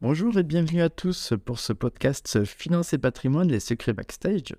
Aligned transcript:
Bonjour 0.00 0.38
et 0.38 0.44
bienvenue 0.44 0.80
à 0.80 0.90
tous 0.90 1.32
pour 1.44 1.58
ce 1.58 1.72
podcast 1.72 2.44
Finance 2.44 2.92
et 2.92 2.98
patrimoine, 2.98 3.48
les 3.48 3.58
secrets 3.58 3.92
backstage. 3.92 4.54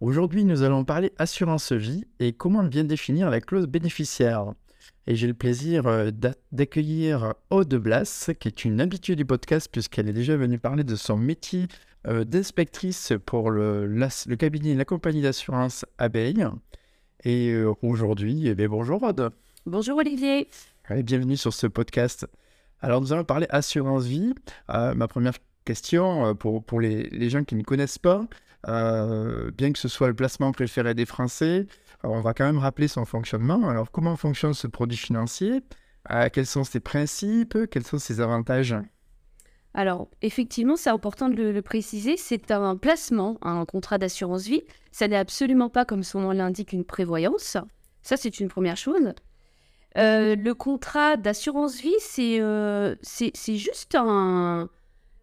Aujourd'hui, 0.00 0.42
nous 0.42 0.62
allons 0.62 0.86
parler 0.86 1.12
assurance 1.18 1.72
vie 1.72 2.06
et 2.18 2.32
comment 2.32 2.64
bien 2.64 2.84
définir 2.84 3.28
la 3.28 3.42
clause 3.42 3.66
bénéficiaire. 3.66 4.54
Et 5.06 5.16
j'ai 5.16 5.26
le 5.26 5.34
plaisir 5.34 5.86
euh, 5.86 6.10
d'accueillir 6.50 7.34
Aude 7.50 7.74
Blas, 7.74 8.30
qui 8.40 8.48
est 8.48 8.64
une 8.64 8.80
habituée 8.80 9.16
du 9.16 9.26
podcast 9.26 9.68
puisqu'elle 9.70 10.08
est 10.08 10.14
déjà 10.14 10.34
venue 10.38 10.58
parler 10.58 10.82
de 10.82 10.96
son 10.96 11.18
métier 11.18 11.66
euh, 12.06 12.24
d'inspectrice 12.24 13.12
pour 13.26 13.50
le, 13.50 13.86
le 13.86 14.36
cabinet 14.36 14.74
La 14.74 14.86
Compagnie 14.86 15.20
d'assurance 15.20 15.84
Abeille. 15.98 16.46
Et 17.24 17.50
euh, 17.50 17.74
aujourd'hui, 17.82 18.48
eh 18.48 18.66
bonjour 18.66 19.02
Aude. 19.02 19.30
Bonjour 19.66 19.98
Olivier. 19.98 20.48
Allez, 20.86 21.02
bienvenue 21.02 21.36
sur 21.36 21.52
ce 21.52 21.66
podcast. 21.66 22.26
Alors, 22.82 23.00
nous 23.00 23.12
allons 23.12 23.24
parler 23.24 23.46
assurance 23.50 24.04
vie. 24.04 24.34
ma 24.68 25.08
première 25.08 25.34
question 25.64 26.34
pour, 26.34 26.64
pour 26.64 26.80
les, 26.80 27.08
les, 27.10 27.28
gens 27.30 27.44
qui 27.44 27.54
ne 27.54 27.62
connaissent 27.62 27.98
pas, 27.98 28.26
euh, 28.68 29.50
bien 29.52 29.72
que 29.72 29.78
ce 29.78 29.88
soit 29.88 30.08
le 30.08 30.14
placement 30.14 30.52
préféré 30.52 30.94
des 30.94 31.06
Français, 31.06 31.66
on 32.02 32.20
va 32.20 32.34
quand 32.34 32.44
même 32.44 32.58
rappeler 32.58 32.88
son 32.88 33.04
fonctionnement. 33.04 33.68
Alors, 33.68 33.90
comment 33.90 34.16
fonctionne 34.16 34.54
ce 34.54 34.66
produit 34.66 34.98
financier? 34.98 35.62
Euh, 36.10 36.28
Quels 36.32 36.46
sont 36.46 36.64
ses 36.64 36.80
principes? 36.80 37.56
Quels 37.70 37.86
sont 37.86 37.98
ses 37.98 38.20
avantages? 38.20 38.74
Alors, 39.72 40.08
effectivement, 40.20 40.76
c'est 40.76 40.90
important 40.90 41.28
de 41.28 41.42
le, 41.42 41.62
préciser, 41.62 42.16
c'est 42.16 42.50
un 42.50 42.76
placement, 42.76 43.38
un 43.40 43.64
contrat 43.64 43.98
d'assurance 43.98 44.44
vie. 44.44 44.62
Ça 44.90 45.06
n'est 45.06 45.16
absolument 45.16 45.68
pas, 45.68 45.84
comme 45.84 46.02
son 46.02 46.20
nom 46.20 46.32
l'indique, 46.32 46.72
une 46.72 46.84
prévoyance. 46.84 47.56
Ça, 48.02 48.16
c'est 48.16 48.40
une 48.40 48.48
première 48.48 48.76
chose. 48.76 49.12
Euh, 49.98 50.36
le 50.36 50.54
contrat 50.54 51.16
d'assurance 51.16 51.80
vie, 51.80 51.94
c'est 52.00 53.56
juste 53.56 53.94
un, 53.94 54.68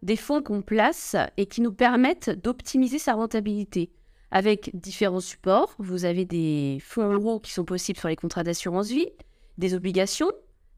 des 0.02 0.16
fonds 0.16 0.42
qu'on 0.42 0.62
place 0.62 1.16
et 1.36 1.46
qui 1.46 1.60
nous 1.60 1.72
permettent 1.72 2.30
d'optimiser 2.30 2.98
sa 2.98 3.14
rentabilité. 3.14 3.90
Avec 4.30 4.70
différents 4.74 5.20
supports, 5.20 5.74
vous 5.78 6.04
avez 6.04 6.26
des 6.26 6.78
fonds 6.82 7.12
euros 7.12 7.40
qui 7.40 7.52
sont 7.52 7.64
possibles 7.64 7.98
sur 7.98 8.08
les 8.08 8.16
contrats 8.16 8.42
d'assurance 8.42 8.88
vie, 8.88 9.08
des 9.56 9.74
obligations, 9.74 10.30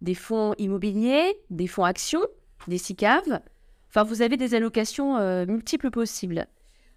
des 0.03 0.15
fonds 0.15 0.55
immobiliers, 0.59 1.37
des 1.51 1.67
fonds 1.67 1.85
actions, 1.85 2.25
des 2.69 2.79
SICAV. 2.79 3.41
Enfin, 3.89 4.05
vous 4.05 4.23
avez 4.23 4.37
des 4.37 4.55
allocations 4.55 5.17
euh, 5.17 5.47
multiples 5.47 5.91
possibles. 5.91 6.47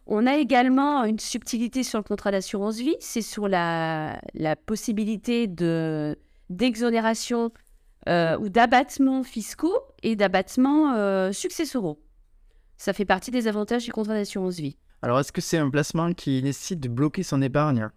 On 0.06 0.28
a 0.28 0.36
également 0.38 1.06
une 1.06 1.20
subtilité 1.20 1.82
sur 1.84 1.98
le 1.98 2.04
contrat 2.04 2.32
d'assurance 2.32 2.78
vie, 2.78 2.96
c'est 3.00 3.22
sur 3.22 3.48
la, 3.48 4.20
possibilité 4.66 5.48
de, 5.48 6.18
d'exonération 6.56 7.52
euh, 8.08 8.38
ou 8.38 8.50
d'abattements 8.50 9.24
fiscaux 9.24 9.78
et 10.02 10.16
d'abattements 10.16 10.94
euh, 10.94 11.32
successoraux. 11.32 12.02
Ça 12.78 12.94
fait 12.94 13.06
partie 13.06 13.32
des 13.32 13.48
avantages 13.48 13.86
du 13.86 13.92
contrat 13.92 14.14
d'assurance 14.14 14.56
vie. 14.56 14.78
Alors, 15.02 15.20
est-ce 15.20 15.32
que 15.32 15.42
c'est 15.42 15.58
un 15.58 15.70
placement 15.70 16.14
qui 16.14 16.42
nécessite 16.44 16.80
de 16.80 16.90
bloquer 16.90 17.24
son 17.24 17.42
épargne? 17.42 17.90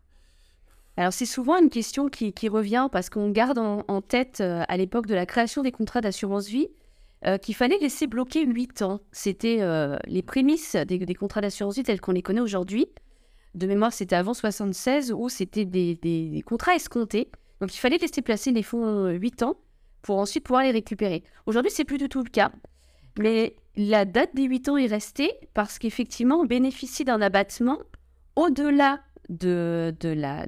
Alors 0.97 1.12
c'est 1.12 1.27
souvent 1.27 1.59
une 1.59 1.69
question 1.69 2.09
qui, 2.09 2.49
revient 2.49 2.89
parce 2.91 3.11
qu'on 3.11 3.31
garde 3.31 3.59
en, 3.59 4.01
tête 4.01 4.41
euh, 4.41 4.62
à 4.67 4.77
l'époque 4.77 5.06
de 5.06 5.15
la 5.15 5.27
création 5.27 5.62
des 5.62 5.73
contrats 5.73 6.00
d'assurance 6.00 6.47
vie 6.47 6.69
euh, 7.27 7.37
qu'il 7.37 7.55
fallait 7.55 7.78
laisser 7.78 8.06
bloquer 8.06 8.47
8 8.47 8.83
ans. 8.83 9.00
C'était 9.12 9.61
les 10.06 10.23
prémices 10.23 10.75
des, 10.75 11.15
contrats 11.15 11.43
d'assurance 11.43 11.77
vie 11.77 11.83
tels 11.83 12.00
qu'on 12.00 12.12
les 12.12 12.23
connaît 12.23 12.41
aujourd'hui. 12.41 12.87
De 13.55 13.67
mémoire, 13.67 13.93
c'était 13.93 14.17
avant 14.17 14.34
76 14.34 15.12
où 15.12 15.28
c'était 15.28 15.65
des, 15.65 15.97
des, 15.97 16.43
contrats 16.47 16.75
escomptés. 16.75 17.31
Donc 17.61 17.75
il 17.75 17.78
fallait 17.78 17.99
laisser 17.99 18.22
placer 18.22 18.53
les 18.53 18.62
fonds 18.62 19.09
8 19.09 19.43
ans 19.43 19.56
pour 20.03 20.19
ensuite 20.19 20.44
pouvoir 20.44 20.62
les 20.62 20.71
récupérer. 20.71 21.25
Aujourd'hui, 21.47 21.72
c'est 21.75 21.84
plus 21.84 21.99
du 21.99 22.09
tout 22.09 22.22
le 22.22 22.31
cas. 22.31 22.53
Mais 23.19 23.56
la 23.77 24.05
date 24.05 24.34
des 24.34 24.44
8 24.44 24.69
ans 24.69 24.77
est 24.77 24.87
restée 24.87 25.33
parce 25.55 25.78
qu'effectivement, 25.78 26.37
on 26.37 26.44
bénéficie 26.44 27.05
d'un 27.05 27.21
abattement 27.21 27.78
au-delà 28.37 29.00
de, 29.28 29.94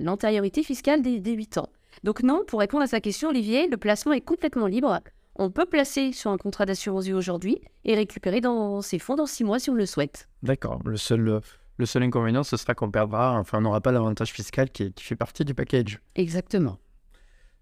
l'antériorité 0.01 0.63
fiscale 0.63 1.03
des, 1.03 1.19
des 1.19 1.33
8 1.33 1.59
ans. 1.59 1.69
Donc 2.05 2.23
non, 2.23 2.43
pour 2.47 2.61
répondre 2.61 2.85
à 2.85 2.87
sa 2.87 3.01
question, 3.01 3.31
Olivier, 3.31 3.69
le 3.69 3.77
placement 3.77 4.13
est 4.13 4.21
complètement 4.21 4.67
libre. 4.67 5.01
On 5.35 5.51
peut 5.51 5.67
placer 5.67 6.13
sur 6.13 6.31
un 6.31 6.37
contrat 6.37 6.67
d'assurance 6.67 7.05
vie 7.05 7.13
aujourd'hui 7.13 7.61
et 7.85 7.95
récupérer 7.95 8.41
dans 8.41 8.83
ses 8.83 8.99
fonds 8.99 9.17
dans 9.17 9.27
6 9.27 9.45
mois 9.45 9.59
si 9.59 9.71
on 9.71 9.75
le 9.75 9.87
souhaite. 9.87 10.29
D'accord. 10.43 10.81
Le 10.85 10.97
seul, 10.97 11.41
le 11.77 11.87
seul 11.87 12.03
inconvénient, 12.03 12.43
ce 12.43 12.57
sera 12.57 12.75
qu'on 12.75 12.91
perdra, 12.91 13.39
enfin, 13.39 13.59
on 13.59 13.63
n'aura 13.63 13.81
pas 13.81 13.93
l'avantage 13.93 14.33
fiscal 14.33 14.71
qui, 14.71 14.93
qui 14.93 15.05
fait 15.05 15.17
partie 15.17 15.45
du 15.45 15.55
package. 15.55 16.01
Exactement. 16.15 16.79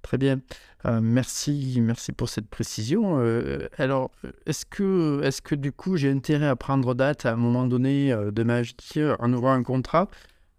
Très 0.06 0.19
bien. 0.19 0.41
Euh, 0.84 1.00
merci, 1.03 1.81
merci 1.83 2.12
pour 2.12 2.28
cette 2.28 2.47
précision. 2.47 3.19
Euh, 3.19 3.67
alors, 3.77 4.12
est-ce 4.47 4.65
que, 4.65 5.21
est 5.25 5.41
que 5.41 5.56
du 5.56 5.72
coup, 5.72 5.97
j'ai 5.97 6.12
intérêt 6.12 6.47
à 6.47 6.55
prendre 6.55 6.94
date 6.94 7.27
à 7.27 7.33
un 7.33 7.37
moment 7.37 7.67
donné 7.67 8.12
euh, 8.12 8.31
de 8.31 8.45
ma 8.45 8.62
vie 8.62 8.72
en 9.19 9.33
ouvrant 9.33 9.50
un 9.50 9.65
contrat 9.65 10.09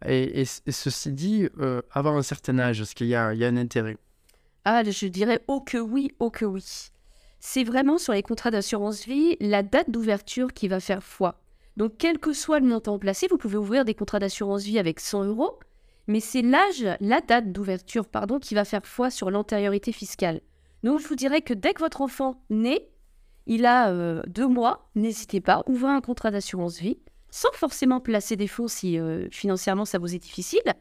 et, 0.06 0.44
ceci 0.44 1.14
dit, 1.14 1.48
avant 1.92 2.18
un 2.18 2.24
certain 2.24 2.60
âge, 2.60 2.82
est-ce 2.82 2.94
qu'il 2.94 3.08
y, 3.08 3.16
a, 3.16 3.30
un 3.30 3.58
intérêt? 3.58 3.96
Ah, 4.66 4.84
je 4.84 5.08
dirais 5.08 5.40
oh 5.48 5.62
que 5.62 5.78
oui, 5.78 6.12
oh 6.20 6.30
que 6.30 6.44
oui. 6.44 6.90
C'est 7.40 7.64
vraiment 7.64 7.98
sur 7.98 8.12
les 8.12 8.22
contrats 8.22 8.52
d'assurance 8.52 9.06
vie 9.06 9.38
la 9.40 9.64
date 9.64 9.90
d'ouverture 9.90 10.52
qui 10.52 10.68
va 10.68 10.82
faire 10.82 11.02
foi. 11.02 11.40
Donc, 11.78 11.94
quel 11.98 12.20
que 12.20 12.34
soit 12.34 12.60
le 12.60 12.68
montant 12.68 13.00
placé, 13.00 13.28
vous 13.30 13.38
pouvez 13.38 13.58
ouvrir 13.58 13.86
des 13.86 13.94
contrats 13.94 14.20
d'assurance 14.20 14.64
vie 14.64 14.78
avec 14.78 15.00
100 15.00 15.24
euros 15.24 15.58
mais 16.08 16.20
c'est 16.20 16.42
l'âge, 16.42 16.88
la 17.00 17.22
date 17.22 17.52
d'ouverture, 17.52 18.08
pardon, 18.08 18.40
qui 18.40 18.56
va 18.56 18.66
faire 18.66 18.86
foi 18.86 19.10
sur 19.10 19.30
l'antériorité 19.30 19.92
fiscale. 19.92 20.42
Donc 20.84 21.00
je 21.00 21.08
vous 21.08 21.16
dirais 21.16 21.42
que 21.42 21.54
dès 21.54 21.74
que 21.74 21.82
votre 21.82 22.02
enfant 22.02 22.42
naît, 22.50 22.90
il 23.46 23.66
a 23.66 23.90
euh, 23.90 24.22
deux 24.28 24.48
mois, 24.48 24.90
n'hésitez 24.96 25.42
pas, 25.42 25.64
ouvrez 25.68 25.92
un 25.92 26.02
contrat 26.02 26.32
d'assurance 26.32 26.80
vie, 26.80 27.00
sans 27.30 27.52
forcément 27.54 28.00
placer 28.00 28.36
des 28.36 28.48
fonds 28.48 28.68
si 28.68 28.98
euh, 28.98 29.28
financièrement 29.32 29.86
ça 29.86 30.00
vous 30.00 30.16
est 30.16 30.20
difficile, 30.20 30.74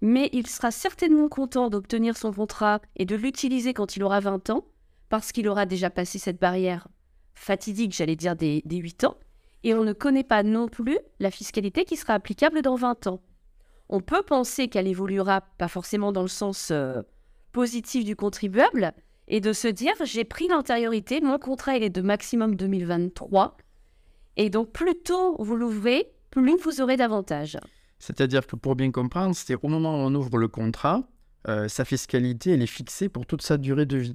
mais 0.00 0.28
il 0.32 0.46
sera 0.46 0.70
certainement 0.70 1.28
content 1.28 1.70
d'obtenir 1.70 2.16
son 2.16 2.32
contrat 2.32 2.80
et 2.96 3.06
de 3.06 3.16
l'utiliser 3.16 3.72
quand 3.72 3.96
il 3.96 4.02
aura 4.02 4.20
20 4.20 4.50
ans, 4.50 4.66
parce 5.08 5.32
qu'il 5.32 5.48
aura 5.48 5.66
déjà 5.66 5.88
passé 5.88 6.18
cette 6.18 6.40
barrière 6.40 6.88
fatidique, 7.34 7.94
j'allais 7.94 8.16
dire, 8.16 8.36
des, 8.36 8.62
des 8.64 8.76
8 8.76 9.04
ans, 9.04 9.16
et 9.62 9.74
on 9.74 9.84
ne 9.84 9.92
connaît 9.92 10.24
pas 10.24 10.42
non 10.42 10.68
plus 10.68 10.98
la 11.18 11.30
fiscalité 11.30 11.84
qui 11.84 11.96
sera 11.96 12.14
applicable 12.14 12.62
dans 12.62 12.76
20 12.76 13.06
ans 13.06 13.20
on 13.88 14.00
peut 14.00 14.22
penser 14.22 14.68
qu'elle 14.68 14.88
évoluera 14.88 15.42
pas 15.58 15.68
forcément 15.68 16.12
dans 16.12 16.22
le 16.22 16.28
sens 16.28 16.70
euh, 16.70 17.02
positif 17.52 18.04
du 18.04 18.16
contribuable 18.16 18.92
et 19.28 19.40
de 19.40 19.52
se 19.52 19.68
dire 19.68 19.94
j'ai 20.04 20.24
pris 20.24 20.48
l'antériorité, 20.48 21.20
mon 21.20 21.38
contrat 21.38 21.76
il 21.76 21.82
est 21.82 21.90
de 21.90 22.02
maximum 22.02 22.56
2023 22.56 23.56
et 24.36 24.50
donc 24.50 24.72
plus 24.72 24.94
tôt 24.94 25.36
vous 25.38 25.56
l'ouvrez, 25.56 26.12
plus 26.30 26.56
vous 26.56 26.80
aurez 26.80 26.96
d'avantages. 26.96 27.58
C'est-à-dire 27.98 28.46
que 28.46 28.56
pour 28.56 28.76
bien 28.76 28.90
comprendre, 28.90 29.34
c'est 29.34 29.54
au 29.54 29.68
moment 29.68 29.94
où 29.94 30.06
on 30.06 30.14
ouvre 30.14 30.36
le 30.36 30.48
contrat, 30.48 31.08
euh, 31.48 31.68
sa 31.68 31.84
fiscalité 31.84 32.52
elle 32.52 32.62
est 32.62 32.66
fixée 32.66 33.08
pour 33.08 33.26
toute 33.26 33.42
sa 33.42 33.56
durée 33.56 33.86
de 33.86 33.96
vie. 33.96 34.14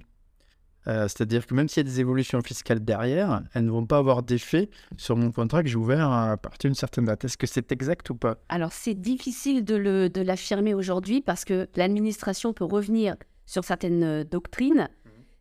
Euh, 0.88 1.03
c'est-à-dire 1.03 1.46
que 1.46 1.53
même 1.53 1.68
s'il 1.68 1.86
y 1.86 1.88
a 1.88 1.90
des 1.90 2.00
évolutions 2.00 2.42
fiscales 2.42 2.80
derrière, 2.80 3.44
elles 3.53 3.66
ne 3.66 3.72
vont 3.72 3.86
pas 3.86 3.97
avoir 3.97 4.24
d'effet 4.24 4.69
sur 4.97 5.16
mon 5.16 5.31
contrat 5.31 5.62
que 5.62 5.69
j'ai 5.69 5.75
ouvert 5.75 6.12
à 6.12 6.38
partir 6.38 6.69
d'une 6.69 6.75
certaine 6.75 7.06
date. 7.06 7.25
Est-ce 7.25 7.38
que 7.38 7.47
c'est 7.47 7.72
exact 7.72 8.09
ou 8.09 8.16
pas? 8.16 8.38
Alors 8.50 8.72
c'est 8.72 8.96
difficile 8.96 9.64
de 9.64 10.22
l'affirmer 10.22 10.73
aujourd'hui 10.73 11.22
parce 11.22 11.46
que 11.46 11.67
l'administration 11.76 12.53
peut 12.53 12.66
revenir 12.66 13.16
sur 13.46 13.64
certaines 13.64 14.03
euh, 14.03 14.23
doctrines. 14.23 14.90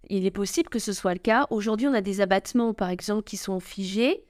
Il 0.08 0.26
est 0.26 0.32
possible 0.32 0.68
que 0.68 0.80
ce 0.80 0.92
soit 0.92 1.12
le 1.12 1.20
cas. 1.20 1.46
Aujourd'hui, 1.50 1.86
on 1.86 1.94
a 1.94 2.00
des 2.00 2.20
abattements, 2.20 2.74
par 2.74 2.90
exemple, 2.90 3.22
qui 3.22 3.36
sont 3.36 3.60
figés. 3.60 4.24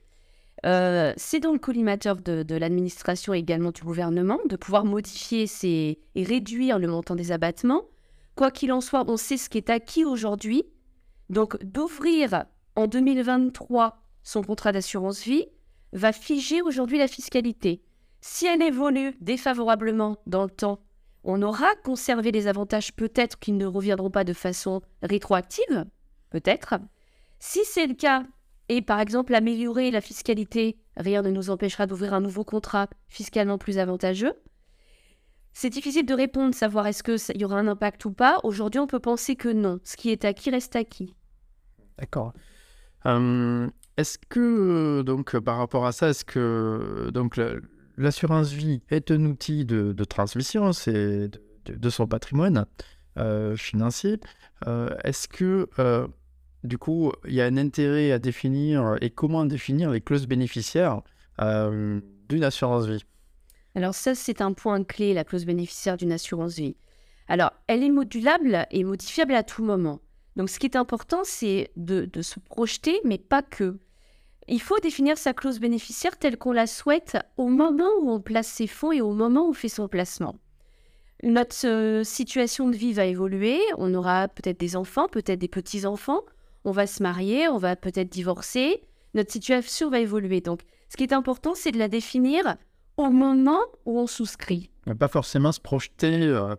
Euh, 0.67 1.15
c'est 1.17 1.41
dans 1.41 1.53
le 1.53 1.59
collimateur 1.59 2.17
de, 2.17 2.55
l'administration 2.55 3.33
et 3.33 3.39
également 3.39 3.71
du 3.71 3.81
gouvernement 3.81 4.39
de 4.47 4.57
pouvoir 4.57 4.85
modifier 4.85 5.47
ces, 5.47 5.99
et 6.15 6.23
réduire 6.23 6.79
le 6.79 6.87
montant 6.87 7.15
des 7.15 7.33
abattements. 7.33 7.85
Quoi 8.37 8.51
qu'il 8.51 8.73
en 8.73 8.83
soit, 8.83 9.05
on 9.09 9.17
sait 9.17 9.39
ce 9.39 9.49
qui 9.49 9.57
est 9.57 9.71
acquis 9.71 10.05
aujourd'hui 10.05 10.65
donc 11.31 11.63
d'ouvrir 11.65 12.45
en 12.77 12.87
2023 12.87 14.03
son 14.23 14.43
contrat 14.43 14.73
d'assurance 14.73 15.23
vie 15.23 15.47
va 15.93 16.13
figer 16.13 16.61
aujourd'hui 16.61 16.99
la 16.99 17.09
fiscalité. 17.09 17.83
Si 18.21 18.47
elle 18.47 18.63
évolue 18.63 19.17
défavorablement 19.21 20.19
dans 20.27 20.45
le 20.45 20.51
temps, 20.51 20.81
on 21.25 21.41
aura 21.43 21.75
conservé 21.85 22.33
les 22.33 22.47
avantages 22.47 22.95
peut-être 22.95 23.39
qui 23.39 23.53
ne 23.53 23.65
reviendront 23.65 24.11
pas 24.11 24.25
de 24.25 24.33
façon 24.33 24.83
rétroactive, 25.03 25.87
peut-être. 26.31 26.75
Si 27.39 27.61
c'est 27.65 27.87
le 27.87 27.95
cas, 27.95 28.25
et 28.69 28.83
par 28.83 29.01
exemple 29.01 29.35
améliorer 29.35 29.91
la 29.91 30.01
fiscalité 30.01 30.79
rien 30.97 31.23
ne 31.23 31.31
nous 31.31 31.51
empêchera 31.51 31.87
d'ouvrir 31.87 32.15
un 32.15 32.21
nouveau 32.21 32.45
contrat 32.45 32.89
fiscalement 33.09 33.59
plus 33.59 33.79
avantageux. 33.79 34.35
C'est 35.53 35.71
difficile 35.71 36.07
de 36.07 36.15
répondre, 36.15 36.55
savoir 36.55 36.87
est-ce 36.87 37.03
qu'il 37.03 37.41
y 37.41 37.45
aura 37.45 37.59
un 37.59 37.69
impact 37.69 38.05
ou 38.05 38.13
pas. 38.13 38.39
Aujourd'hui, 38.45 38.79
on 38.79 38.87
peut 38.87 39.01
penser 39.01 39.35
que 39.35 39.49
non. 39.49 39.81
Ce 39.83 39.97
qui 39.97 40.11
est 40.11 40.25
acquis 40.25 40.51
reste 40.51 40.77
acquis. 40.77 41.15
D'accord. 42.01 42.33
Hum, 43.05 43.71
est-ce 43.97 44.19
que, 44.29 45.03
donc, 45.03 45.39
par 45.39 45.59
rapport 45.59 45.87
à 45.87 45.93
ça, 45.93 46.09
est-ce 46.09 46.25
que 46.25 47.11
donc, 47.13 47.39
l'assurance 47.97 48.51
vie 48.51 48.83
est 48.91 49.11
un 49.11 49.25
outil 49.27 49.65
de, 49.65 50.05
transmission 50.05 50.73
c'est 50.73 51.31
de, 51.67 51.91
son 51.91 52.07
patrimoine 52.07 52.67
euh, 53.19 53.57
financier 53.57 54.19
euh, 54.67 54.89
Est-ce 55.05 55.29
que, 55.29 55.69
euh, 55.79 56.09
du 56.65 56.79
coup, 56.79 57.13
il 57.27 57.35
y 57.35 57.41
a 57.41 57.47
un 57.47 57.57
intérêt 57.57 58.13
à 58.13 58.19
définir 58.19 58.97
et 59.01 59.11
comment 59.11 59.45
définir 59.45 59.91
les 59.91 60.01
clauses 60.01 60.27
bénéficiaires 60.27 61.03
d'une 61.39 62.45
assurance 62.45 62.87
vie? 62.87 63.05
Alors 63.75 63.95
ça, 63.95 64.15
c'est 64.15 64.41
un 64.41 64.53
point 64.53 64.83
clé, 64.83 65.15
la 65.15 65.25
clause 65.25 65.45
bénéficiaire 65.45 65.97
d'une 65.97 66.13
assurance 66.13 66.57
vie. 66.57 66.77
Alors, 67.29 67.53
elle 67.69 67.85
est 67.85 67.91
modulable 67.91 68.67
et 68.71 68.83
modifiable 68.83 69.35
à 69.35 69.43
tout 69.43 69.63
moment. 69.63 70.01
Donc, 70.37 70.51
ce 70.51 70.59
qui 70.59 70.67
est 70.67 70.77
important, 70.77 71.21
c'est 71.25 71.71
de, 71.77 72.09
se 72.23 72.39
projeter, 72.41 73.01
mais 73.05 73.19
pas 73.19 73.43
que. 73.43 73.79
Il 74.49 74.61
faut 74.61 74.79
définir 74.81 75.19
sa 75.19 75.33
clause 75.33 75.61
bénéficiaire 75.61 76.19
telle 76.19 76.37
qu'on 76.37 76.53
la 76.53 76.67
souhaite 76.67 77.19
au 77.37 77.49
moment 77.49 77.91
où 78.01 78.11
on 78.11 78.21
place 78.21 78.49
ses 78.49 78.67
fonds 78.67 78.93
et 78.93 79.01
au 79.01 79.13
moment 79.13 79.47
où 79.47 79.51
on 79.51 79.53
fait 79.53 79.69
son 79.69 79.87
placement. 79.87 80.37
Notre 81.23 81.67
euh, 81.67 82.03
situation 82.03 82.69
de 82.69 82.77
vie 82.77 82.93
va 82.93 83.05
évoluer, 83.05 83.61
on 83.77 83.93
aura 83.95 84.29
peut-être 84.29 84.59
des 84.59 84.75
enfants, 84.75 85.07
peut-être 85.07 85.39
des 85.39 85.49
petits-enfants, 85.49 86.23
on 86.65 86.71
va 86.73 86.87
se 86.87 87.03
marier, 87.03 87.47
on 87.49 87.59
va 87.59 87.77
peut-être 87.77 88.09
divorcer, 88.09 88.83
notre 89.15 89.31
situation 89.31 89.91
va 89.91 90.01
évoluer. 90.01 90.41
Donc, 90.41 90.63
ce 90.89 90.97
qui 90.97 91.05
est 91.05 91.13
important, 91.13 91.55
c'est 91.55 91.73
de 91.73 91.79
la 91.79 91.89
définir 91.89 92.57
au 92.97 93.11
moment 93.11 93.61
où 93.87 93.99
on 93.99 94.07
souscrit. 94.07 94.71
Pas 94.99 95.09
forcément 95.09 95.53
se 95.53 95.61
projeter 95.61 96.23
euh, 96.23 96.57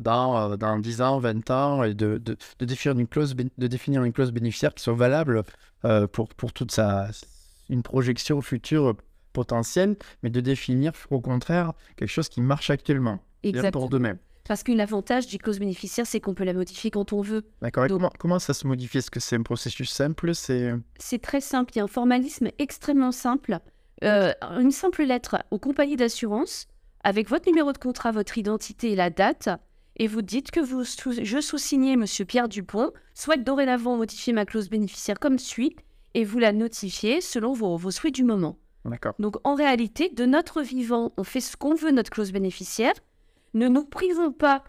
dans, 0.00 0.52
euh, 0.52 0.56
dans 0.56 0.78
10 0.78 1.02
ans, 1.02 1.18
20 1.18 1.50
ans 1.50 1.84
et 1.84 1.94
de, 1.94 2.18
de, 2.18 2.36
de, 2.58 2.64
définir, 2.64 2.98
une 2.98 3.06
clause, 3.06 3.34
de 3.34 3.66
définir 3.66 4.04
une 4.04 4.12
clause 4.12 4.32
bénéficiaire 4.32 4.74
qui 4.74 4.82
soit 4.82 4.94
valable 4.94 5.42
euh, 5.84 6.06
pour, 6.06 6.28
pour 6.28 6.52
toute 6.52 6.72
sa, 6.72 7.08
une 7.68 7.82
projection 7.82 8.40
future 8.40 8.94
potentielle, 9.32 9.96
mais 10.22 10.30
de 10.30 10.40
définir 10.40 10.92
au 11.10 11.20
contraire 11.20 11.72
quelque 11.96 12.10
chose 12.10 12.28
qui 12.28 12.40
marche 12.40 12.70
actuellement. 12.70 13.18
Exactement. 13.42 13.72
Pour 13.72 13.88
demain. 13.88 14.16
Parce 14.46 14.62
que 14.62 14.72
l'avantage 14.72 15.28
d'une 15.28 15.38
clause 15.38 15.60
bénéficiaire, 15.60 16.06
c'est 16.06 16.20
qu'on 16.20 16.34
peut 16.34 16.44
la 16.44 16.52
modifier 16.52 16.90
quand 16.90 17.12
on 17.12 17.20
veut. 17.20 17.44
D'accord. 17.60 17.86
comment, 17.88 18.10
comment, 18.18 18.38
ça 18.38 18.54
se 18.54 18.66
modifie? 18.66 18.98
Est-ce 18.98 19.10
que 19.10 19.20
c'est 19.20 19.36
un 19.36 19.42
processus 19.42 19.90
simple? 19.90 20.34
C'est 20.34 21.22
très 21.22 21.40
simple. 21.40 21.72
Il 21.74 21.78
y 21.78 21.80
a 21.80 21.84
un 21.84 21.88
formalisme 21.88 22.48
extrêmement 22.58 23.12
simple. 23.12 23.60
Euh, 24.02 24.32
une 24.58 24.72
simple 24.72 25.04
lettre 25.04 25.36
aux 25.52 25.60
compagnies 25.60 25.96
d'assurance 25.96 26.66
avec 27.04 27.28
votre 27.28 27.48
numéro 27.48 27.72
de 27.72 27.78
contrat, 27.78 28.10
votre 28.10 28.36
identité 28.36 28.92
et 28.92 28.96
la 28.96 29.10
date, 29.10 29.48
et 30.02 30.08
vous 30.08 30.20
dites 30.20 30.50
que 30.50 30.58
vous, 30.58 30.82
je 30.82 31.40
sous-signez 31.40 31.96
Monsieur 31.96 32.24
Pierre 32.24 32.48
Dupont, 32.48 32.90
souhaite 33.14 33.44
dorénavant 33.44 33.96
modifier 33.96 34.32
ma 34.32 34.44
clause 34.44 34.68
bénéficiaire 34.68 35.20
comme 35.20 35.38
suit, 35.38 35.76
et 36.14 36.24
vous 36.24 36.40
la 36.40 36.52
notifiez 36.52 37.20
selon 37.20 37.52
vos, 37.52 37.76
vos 37.76 37.92
souhaits 37.92 38.12
du 38.12 38.24
moment. 38.24 38.58
D'accord. 38.84 39.14
Donc 39.20 39.36
en 39.44 39.54
réalité, 39.54 40.08
de 40.08 40.26
notre 40.26 40.60
vivant, 40.60 41.12
on 41.16 41.22
fait 41.22 41.38
ce 41.38 41.56
qu'on 41.56 41.76
veut 41.76 41.92
notre 41.92 42.10
clause 42.10 42.32
bénéficiaire. 42.32 42.94
Ne 43.54 43.68
nous 43.68 43.84
privons 43.84 44.32
pas 44.32 44.64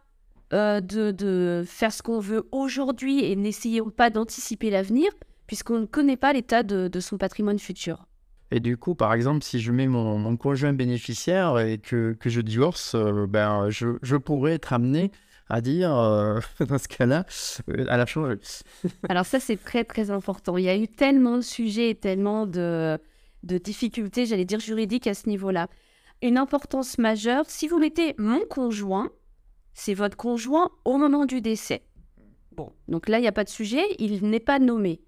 euh, 0.54 0.82
de, 0.82 1.10
de, 1.10 1.64
faire 1.66 1.92
ce 1.92 2.04
qu'on 2.04 2.20
veut 2.20 2.48
aujourd'hui 2.52 3.26
et 3.26 3.36
n'essayons 3.36 3.90
pas 3.90 4.12
d'anticiper 4.12 4.70
l'avenir, 4.70 5.10
puisqu'on 5.48 5.80
ne 5.80 5.88
connaît 5.88 6.16
pas 6.16 6.34
l'état 6.34 6.62
de, 6.62 6.88
de 6.88 7.00
son 7.00 7.18
patrimoine 7.18 7.58
futur. 7.58 8.06
Et 8.54 8.60
du 8.60 8.78
coup, 8.78 8.94
par 8.94 9.16
exemple, 9.16 9.44
si 9.44 9.60
je 9.60 9.72
mets 9.72 9.88
mon, 9.88 10.38
conjoint 10.38 10.74
bénéficiaire 10.74 11.58
et 11.58 11.80
que, 11.80 12.14
que 12.20 12.30
je 12.30 12.40
divorce, 12.40 12.94
euh, 12.94 13.26
ben, 13.26 13.72
je, 13.72 13.98
je, 14.04 14.16
pourrais 14.16 14.54
être 14.54 14.74
amené 14.74 15.12
à 15.50 15.60
dire, 15.60 15.92
euh, 15.98 16.40
dans 16.60 16.78
ce 16.78 16.88
cas-là, 16.88 17.26
euh, 17.70 17.86
à 17.90 17.98
la 17.98 18.06
changer. 18.06 18.38
Alors 19.10 19.26
ça, 19.26 19.40
c'est 19.40 19.58
très, 19.58 19.84
très 19.84 20.12
important. 20.12 20.56
Il 20.58 20.66
y 20.66 20.70
a 20.70 20.78
eu 20.78 20.88
tellement 20.88 21.38
de 21.38 21.42
sujets 21.42 21.90
et 21.90 21.96
tellement 21.96 22.46
de, 22.46 23.00
de 23.42 23.58
difficultés, 23.58 24.28
j'allais 24.28 24.46
dire, 24.46 24.60
juridiques 24.60 25.08
à 25.08 25.16
ce 25.16 25.28
niveau-là. 25.30 25.68
Une 26.22 26.38
importance 26.38 27.00
majeure, 27.00 27.46
si 27.48 27.68
vous 27.68 27.80
mettez 27.80 28.14
mon 28.20 28.42
conjoint, 28.42 29.10
c'est 29.74 29.96
votre 29.96 30.16
conjoint 30.16 30.70
au 30.86 31.00
moment 31.00 31.26
du 31.26 31.42
décès. 31.42 31.82
Bon, 32.56 32.72
donc 32.88 33.10
là, 33.10 33.18
il 33.18 33.24
n'y 33.24 33.28
a 33.28 33.32
pas 33.32 33.46
de 33.46 33.50
sujet, 33.50 33.84
il 33.98 34.24
n'est 34.30 34.40
pas 34.40 34.60
nommé. 34.60 35.02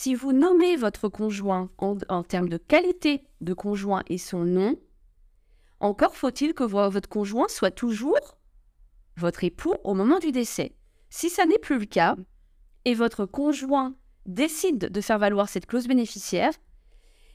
Si 0.00 0.14
vous 0.14 0.32
nommez 0.32 0.76
votre 0.76 1.08
conjoint 1.08 1.72
en, 1.76 2.22
termes 2.22 2.48
de 2.48 2.56
qualité 2.56 3.24
de 3.40 3.52
conjoint 3.52 4.04
et 4.06 4.16
son 4.16 4.44
nom, 4.44 4.76
encore 5.80 6.14
faut-il 6.14 6.54
que 6.54 6.62
votre 6.62 7.08
conjoint 7.08 7.48
soit 7.48 7.72
toujours 7.72 8.38
votre 9.16 9.42
époux 9.42 9.74
au 9.82 9.94
moment 9.94 10.20
du 10.20 10.30
décès. 10.30 10.76
Si 11.10 11.28
ça 11.28 11.46
n'est 11.46 11.58
plus 11.58 11.80
le 11.80 11.84
cas, 11.84 12.14
et 12.84 12.94
votre 12.94 13.26
conjoint 13.26 13.96
décide 14.24 14.88
de 14.88 15.00
faire 15.00 15.18
valoir 15.18 15.48
cette 15.48 15.66
clause 15.66 15.88
bénéficiaire, 15.88 16.52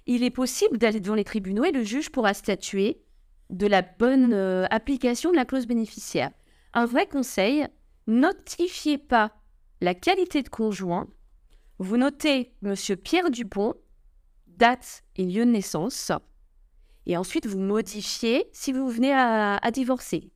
il 0.06 0.24
est 0.24 0.30
possible 0.30 0.78
d'aller 0.78 1.02
devant 1.02 1.16
les 1.16 1.26
tribunaux 1.26 1.66
et 1.66 1.74
le 1.74 1.84
juge 1.84 2.12
pourra 2.12 2.34
statuer 2.34 3.04
de 3.50 3.68
la 3.68 3.82
bonne 3.82 4.34
euh, 4.34 4.68
application 4.70 5.32
de 5.32 5.36
la 5.36 5.44
clause 5.44 5.68
bénéficiaire. 5.68 6.32
Un 6.74 6.86
vrai 6.86 7.08
conseil, 7.08 7.68
notifiez 8.08 8.98
pas 8.98 9.34
la 9.82 9.94
qualité 9.94 10.44
de 10.44 10.50
conjoint 10.50 11.10
vous 11.80 11.98
notez 11.98 12.54
Monsieur 12.62 12.96
Pierre 12.96 13.30
Dupont, 13.32 13.74
date 14.48 15.04
et 15.16 15.26
lieu 15.26 15.46
de 15.46 15.52
naissance, 15.52 16.12
et 17.06 17.18
ensuite 17.18 17.48
vous 17.48 17.60
modifiez 17.60 18.46
si 18.54 18.72
vous 18.72 18.88
venez 18.90 19.14
à, 19.14 19.60
divorcer. 19.72 20.32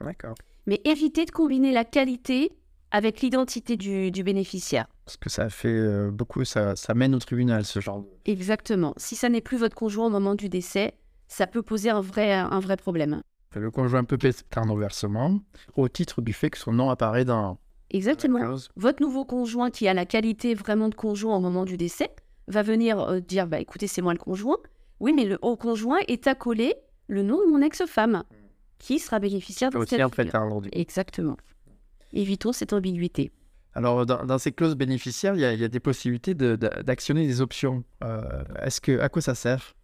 D'accord. 0.00 0.34
Mais 0.66 0.80
évitez 0.84 1.24
de 1.24 1.30
combiner 1.30 1.72
la 1.72 1.84
qualité 1.84 2.52
avec 2.90 3.20
l'identité 3.20 3.76
du, 3.76 4.22
bénéficiaire. 4.22 4.86
Parce 5.04 5.16
que 5.16 5.28
ça 5.28 5.50
fait 5.50 5.68
euh, 5.68 6.10
beaucoup, 6.10 6.44
ça, 6.44 6.76
ça, 6.76 6.94
mène 6.94 7.14
au 7.14 7.18
tribunal, 7.18 7.64
ce 7.64 7.80
genre. 7.80 8.04
Exactement. 8.24 8.94
Si 8.96 9.16
ça 9.16 9.28
n'est 9.28 9.40
plus 9.40 9.58
votre 9.58 9.74
conjoint 9.74 10.06
au 10.06 10.10
moment 10.10 10.34
du 10.34 10.48
décès, 10.48 10.94
ça 11.26 11.46
peut 11.46 11.62
poser 11.62 11.90
un 11.90 12.00
vrai, 12.00 12.32
un 12.32 12.60
vrai 12.60 12.76
problème. 12.76 13.22
Le 13.54 13.70
conjoint 13.70 14.04
peut 14.04 14.18
payer 14.18 14.34
un 14.56 14.76
versement 14.76 15.40
au 15.74 15.88
titre 15.88 16.20
du 16.22 16.32
fait 16.32 16.50
que 16.50 16.58
son 16.58 16.72
nom 16.72 16.90
apparaît 16.90 17.24
dans, 17.24 17.58
Exactement. 17.90 18.56
Votre 18.76 19.02
nouveau 19.02 19.24
conjoint 19.24 19.70
qui 19.70 19.88
a 19.88 19.94
la 19.94 20.06
qualité 20.06 20.54
vraiment 20.54 20.88
de 20.88 20.94
conjoint 20.94 21.36
au 21.36 21.40
moment 21.40 21.64
du 21.64 21.76
décès 21.76 22.10
va 22.46 22.62
venir 22.62 23.00
euh, 23.00 23.20
dire 23.20 23.46
bah 23.46 23.60
écoutez 23.60 23.86
c'est 23.86 24.02
moi 24.02 24.12
le 24.12 24.18
conjoint. 24.18 24.58
Oui 25.00 25.12
mais 25.12 25.24
le 25.24 25.38
haut 25.42 25.56
conjoint 25.56 25.98
est 26.08 26.26
accolé 26.26 26.74
le 27.06 27.22
nom 27.22 27.40
de 27.44 27.50
mon 27.50 27.62
ex-femme 27.62 28.24
qui 28.78 28.98
sera 28.98 29.18
bénéficiaire 29.18 29.70
de 29.70 29.84
cette 29.84 30.00
en 30.00 30.08
fait 30.08 30.30
Exactement. 30.72 31.36
Évitons 32.12 32.52
cette 32.52 32.72
ambiguïté. 32.72 33.32
Alors, 33.74 34.06
dans, 34.06 34.38
ces 34.38 34.50
clauses 34.50 34.74
bénéficiaires, 34.74 35.34
il 35.34 35.40
y 35.40 35.64
a, 35.64 35.68
des 35.68 35.80
possibilités 35.80 36.34
d'actionner 36.34 37.26
des 37.26 37.40
options. 37.40 37.84
Euh, 38.02 38.22
est-ce 38.62 38.80
que, 38.80 38.98
à 38.98 39.08
quoi 39.08 39.22
ça 39.22 39.34
sert? 39.34 39.76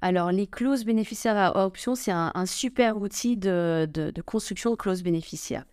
Alors, 0.00 0.32
les 0.32 0.46
clauses 0.46 0.84
bénéficiaires 0.84 1.36
à 1.36 1.66
options, 1.66 1.94
c'est 1.94 2.12
un, 2.12 2.46
super 2.46 2.96
outil 2.96 3.36
de, 3.36 3.86
de, 3.92 4.22
construction 4.22 4.70
de 4.70 4.76
clauses 4.76 5.02
bénéficiaires. 5.02 5.64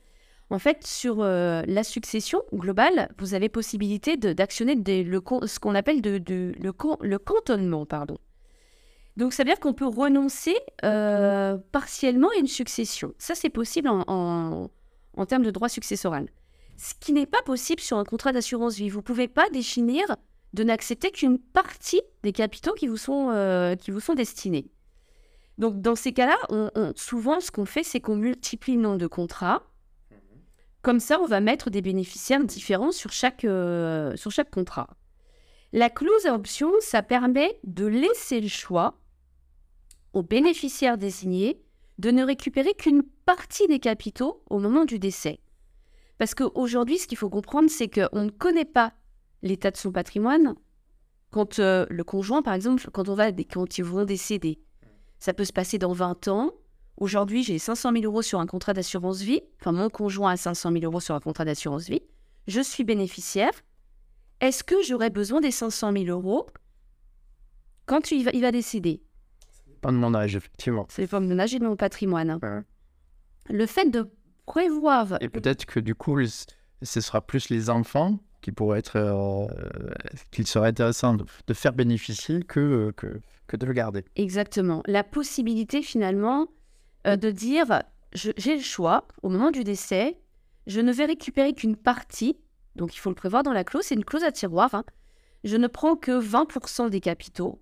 En 0.51 0.57
fait, 0.57 0.85
sur 0.85 1.21
euh, 1.21 1.61
la 1.67 1.83
succession 1.83 2.41
globale, 2.53 3.13
vous 3.19 3.35
avez 3.35 3.49
possibilité 3.49 4.17
d'actionner 4.17 4.75
ce 4.75 5.59
qu'on 5.59 5.75
appelle 5.75 6.01
le, 6.01 7.17
cantonnement. 7.19 7.85
Pardon. 7.85 8.17
Donc, 9.15 9.33
ça 9.33 9.43
veut 9.43 9.49
dire 9.49 9.59
qu'on 9.59 9.73
peut 9.73 9.87
renoncer 9.87 10.55
euh, 10.83 11.57
partiellement 11.71 12.29
à 12.35 12.39
une 12.39 12.47
succession. 12.47 13.13
Ça, 13.19 13.35
c'est 13.35 13.49
possible 13.49 13.89
en, 13.89 14.69
termes 15.27 15.43
de 15.43 15.51
droit 15.51 15.69
successoral. 15.69 16.29
Ce 16.77 16.93
qui 16.99 17.13
n'est 17.13 17.27
pas 17.27 17.41
possible 17.43 17.81
sur 17.81 17.97
un 17.97 18.05
contrat 18.05 18.31
d'assurance 18.31 18.75
vie. 18.75 18.89
Vous 18.89 18.99
ne 18.99 19.03
pouvez 19.03 19.27
pas 19.27 19.49
définir 19.51 20.03
de 20.53 20.63
n'accepter 20.63 21.11
qu'une 21.11 21.37
partie 21.37 22.01
des 22.23 22.31
capitaux 22.31 22.73
qui 22.73 22.87
vous 22.87 22.97
sont, 22.97 23.29
euh, 23.29 23.75
qui 23.75 23.91
vous 23.91 23.99
sont 23.99 24.15
destinés. 24.15 24.71
Donc, 25.59 25.79
dans 25.81 25.95
ces 25.95 26.13
cas-là, 26.13 26.37
souvent, 26.95 27.39
ce 27.39 27.51
qu'on 27.51 27.65
fait, 27.65 27.83
c'est 27.83 27.99
qu'on 27.99 28.15
multiplie 28.15 28.75
le 28.75 28.81
nombre 28.81 28.97
de 28.97 29.07
contrats 29.07 29.61
comme 30.81 30.99
ça, 30.99 31.19
on 31.19 31.25
va 31.25 31.41
mettre 31.41 31.69
des 31.69 31.81
bénéficiaires 31.81 32.43
différents 32.43 32.91
sur 32.91 33.11
chaque, 33.11 33.43
euh, 33.43 34.15
sur 34.15 34.31
chaque 34.31 34.49
contrat. 34.49 34.87
La 35.73 35.89
clause 35.89 36.25
à 36.25 36.33
option, 36.33 36.71
ça 36.79 37.03
permet 37.03 37.59
de 37.63 37.85
laisser 37.85 38.41
le 38.41 38.47
choix 38.47 38.99
aux 40.13 40.23
bénéficiaires 40.23 40.97
désignés 40.97 41.61
de 41.99 42.11
ne 42.11 42.23
récupérer 42.23 42.73
qu'une 42.73 43.03
partie 43.25 43.67
des 43.67 43.79
capitaux 43.79 44.41
au 44.49 44.59
moment 44.59 44.85
du 44.85 44.99
décès. 44.99 45.39
Parce 46.17 46.33
qu'aujourd'hui, 46.33 46.97
ce 46.97 47.07
qu'il 47.07 47.17
faut 47.17 47.29
comprendre, 47.29 47.69
c'est 47.69 47.89
qu'on 47.89 48.23
ne 48.23 48.29
connaît 48.29 48.65
pas 48.65 48.93
l'état 49.41 49.69
de 49.69 49.77
son 49.77 49.91
patrimoine 49.91 50.55
quand 51.31 51.59
euh, 51.59 51.85
le 51.89 52.03
conjoint, 52.03 52.41
par 52.41 52.53
exemple, 52.53 52.89
quand, 52.91 53.09
on 53.09 53.13
va, 53.13 53.31
quand 53.31 53.77
ils 53.77 53.83
vont 53.83 54.05
décéder. 54.05 54.59
Ça 55.19 55.33
peut 55.33 55.45
se 55.45 55.53
passer 55.53 55.77
dans 55.77 55.93
20 55.93 56.29
ans, 56.29 56.53
Aujourd'hui, 56.99 57.43
j'ai 57.43 57.57
500 57.59 57.93
000 57.93 58.03
euros 58.03 58.21
sur 58.21 58.39
un 58.39 58.45
contrat 58.45 58.73
d'assurance 58.73 59.21
vie. 59.21 59.41
Enfin, 59.61 59.71
mon 59.71 59.89
conjoint 59.89 60.31
a 60.31 60.37
500 60.37 60.71
000 60.73 60.83
euros 60.83 60.99
sur 60.99 61.15
un 61.15 61.19
contrat 61.19 61.45
d'assurance 61.45 61.87
vie. 61.87 62.01
Je 62.47 62.61
suis 62.61 62.83
bénéficiaire. 62.83 63.51
Est-ce 64.41 64.63
que 64.63 64.75
j'aurais 64.83 65.09
besoin 65.09 65.39
des 65.41 65.51
500 65.51 65.93
000 65.93 66.05
euros 66.05 66.47
quand 67.85 68.11
il 68.11 68.23
va, 68.25 68.31
il 68.35 68.41
va 68.41 68.51
décéder, 68.51 69.01
Pas 69.81 69.91
de 69.91 69.97
mon 69.97 70.13
âge, 70.13 70.35
effectivement. 70.35 70.85
c'est 70.89 71.07
formes 71.07 71.27
de 71.27 71.33
nage 71.33 71.55
et 71.55 71.59
de 71.59 71.65
mon 71.65 71.75
patrimoine. 71.75 72.29
hein. 72.29 72.39
Ouais. 72.43 73.55
Le 73.55 73.65
fait 73.65 73.89
de 73.89 74.07
prévoir 74.45 75.17
Et 75.21 75.29
peut-être 75.29 75.65
que 75.65 75.79
du 75.79 75.95
coup, 75.95 76.19
ce 76.25 77.01
sera 77.01 77.21
plus 77.25 77.49
les 77.49 77.69
enfants 77.71 78.19
qui 78.41 78.51
pourraient 78.51 78.79
être. 78.79 78.97
euh, 78.97 79.47
qu'il 80.31 80.45
serait 80.45 80.67
intéressant 80.69 81.15
de, 81.15 81.25
de 81.47 81.53
faire 81.55 81.73
bénéficier 81.73 82.43
que, 82.43 82.91
que, 82.95 83.19
que 83.47 83.57
de 83.57 83.65
le 83.65 83.73
garder. 83.73 84.05
exactement 84.15 84.83
la 84.85 85.03
possibilité 85.03 85.81
finalement 85.81 86.47
euh, 87.07 87.15
de 87.15 87.31
dire 87.31 87.83
j'ai 88.13 88.55
le 88.55 88.61
choix 88.61 89.07
au 89.21 89.29
moment 89.29 89.51
du 89.51 89.63
décès, 89.63 90.17
je 90.67 90.81
ne 90.81 90.91
vais 90.91 91.05
récupérer 91.05 91.53
qu'une 91.53 91.75
partie, 91.75 92.37
donc 92.75 92.95
il 92.95 92.99
faut 92.99 93.09
le 93.09 93.15
prévoir 93.15 93.43
dans 93.43 93.53
la 93.53 93.63
clause, 93.63 93.83
c'est 93.83 93.95
une 93.95 94.05
clause 94.05 94.23
à 94.23 94.31
tiroir. 94.31 94.73
hein. 94.73 94.83
Je 95.43 95.57
ne 95.57 95.67
prends 95.67 95.95
que 95.95 96.19
20% 96.19 96.89
des 96.89 96.99
capitaux. 96.99 97.61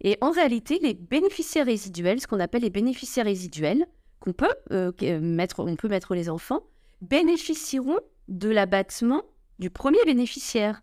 Et 0.00 0.18
en 0.20 0.30
réalité, 0.30 0.78
les 0.82 0.94
bénéficiaires 0.94 1.66
résiduels, 1.66 2.20
ce 2.20 2.26
qu'on 2.26 2.40
appelle 2.40 2.62
les 2.62 2.70
bénéficiaires 2.70 3.26
résiduels, 3.26 3.86
qu'on 4.18 4.32
peut, 4.32 4.54
euh, 4.72 4.92
mettre, 5.20 5.64
peut 5.76 5.88
mettre 5.88 6.14
les 6.14 6.28
enfants, 6.28 6.62
bénéficieront 7.00 8.00
de 8.28 8.48
l'abattement 8.48 9.22
du 9.58 9.70
premier 9.70 10.02
bénéficiaire. 10.04 10.82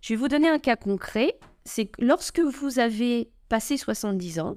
Je 0.00 0.12
vais 0.12 0.16
vous 0.16 0.28
donner 0.28 0.48
un 0.48 0.58
cas 0.58 0.76
concret. 0.76 1.38
C'est 1.64 1.86
que 1.86 2.04
lorsque 2.04 2.40
vous 2.40 2.78
avez 2.78 3.30
passé 3.48 3.76
70 3.76 4.38
ans, 4.40 4.56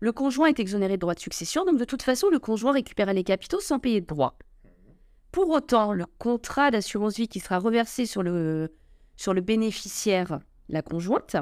le 0.00 0.12
conjoint 0.12 0.48
est 0.48 0.58
exonéré 0.58 0.94
de 0.94 1.00
droits 1.00 1.14
de 1.14 1.20
succession, 1.20 1.64
donc 1.64 1.78
de 1.78 1.84
toute 1.84 2.02
façon, 2.02 2.28
le 2.30 2.38
conjoint 2.38 2.72
récupère 2.72 3.12
les 3.12 3.24
capitaux 3.24 3.60
sans 3.60 3.78
payer 3.78 4.00
de 4.00 4.06
droits. 4.06 4.36
Pour 5.30 5.50
autant, 5.50 5.92
le 5.92 6.06
contrat 6.18 6.70
d'assurance 6.70 7.16
vie 7.16 7.28
qui 7.28 7.38
sera 7.38 7.58
reversé 7.58 8.06
sur 8.06 8.22
le, 8.22 8.74
sur 9.16 9.34
le 9.34 9.42
bénéficiaire, 9.42 10.40
la 10.68 10.82
conjointe, 10.82 11.36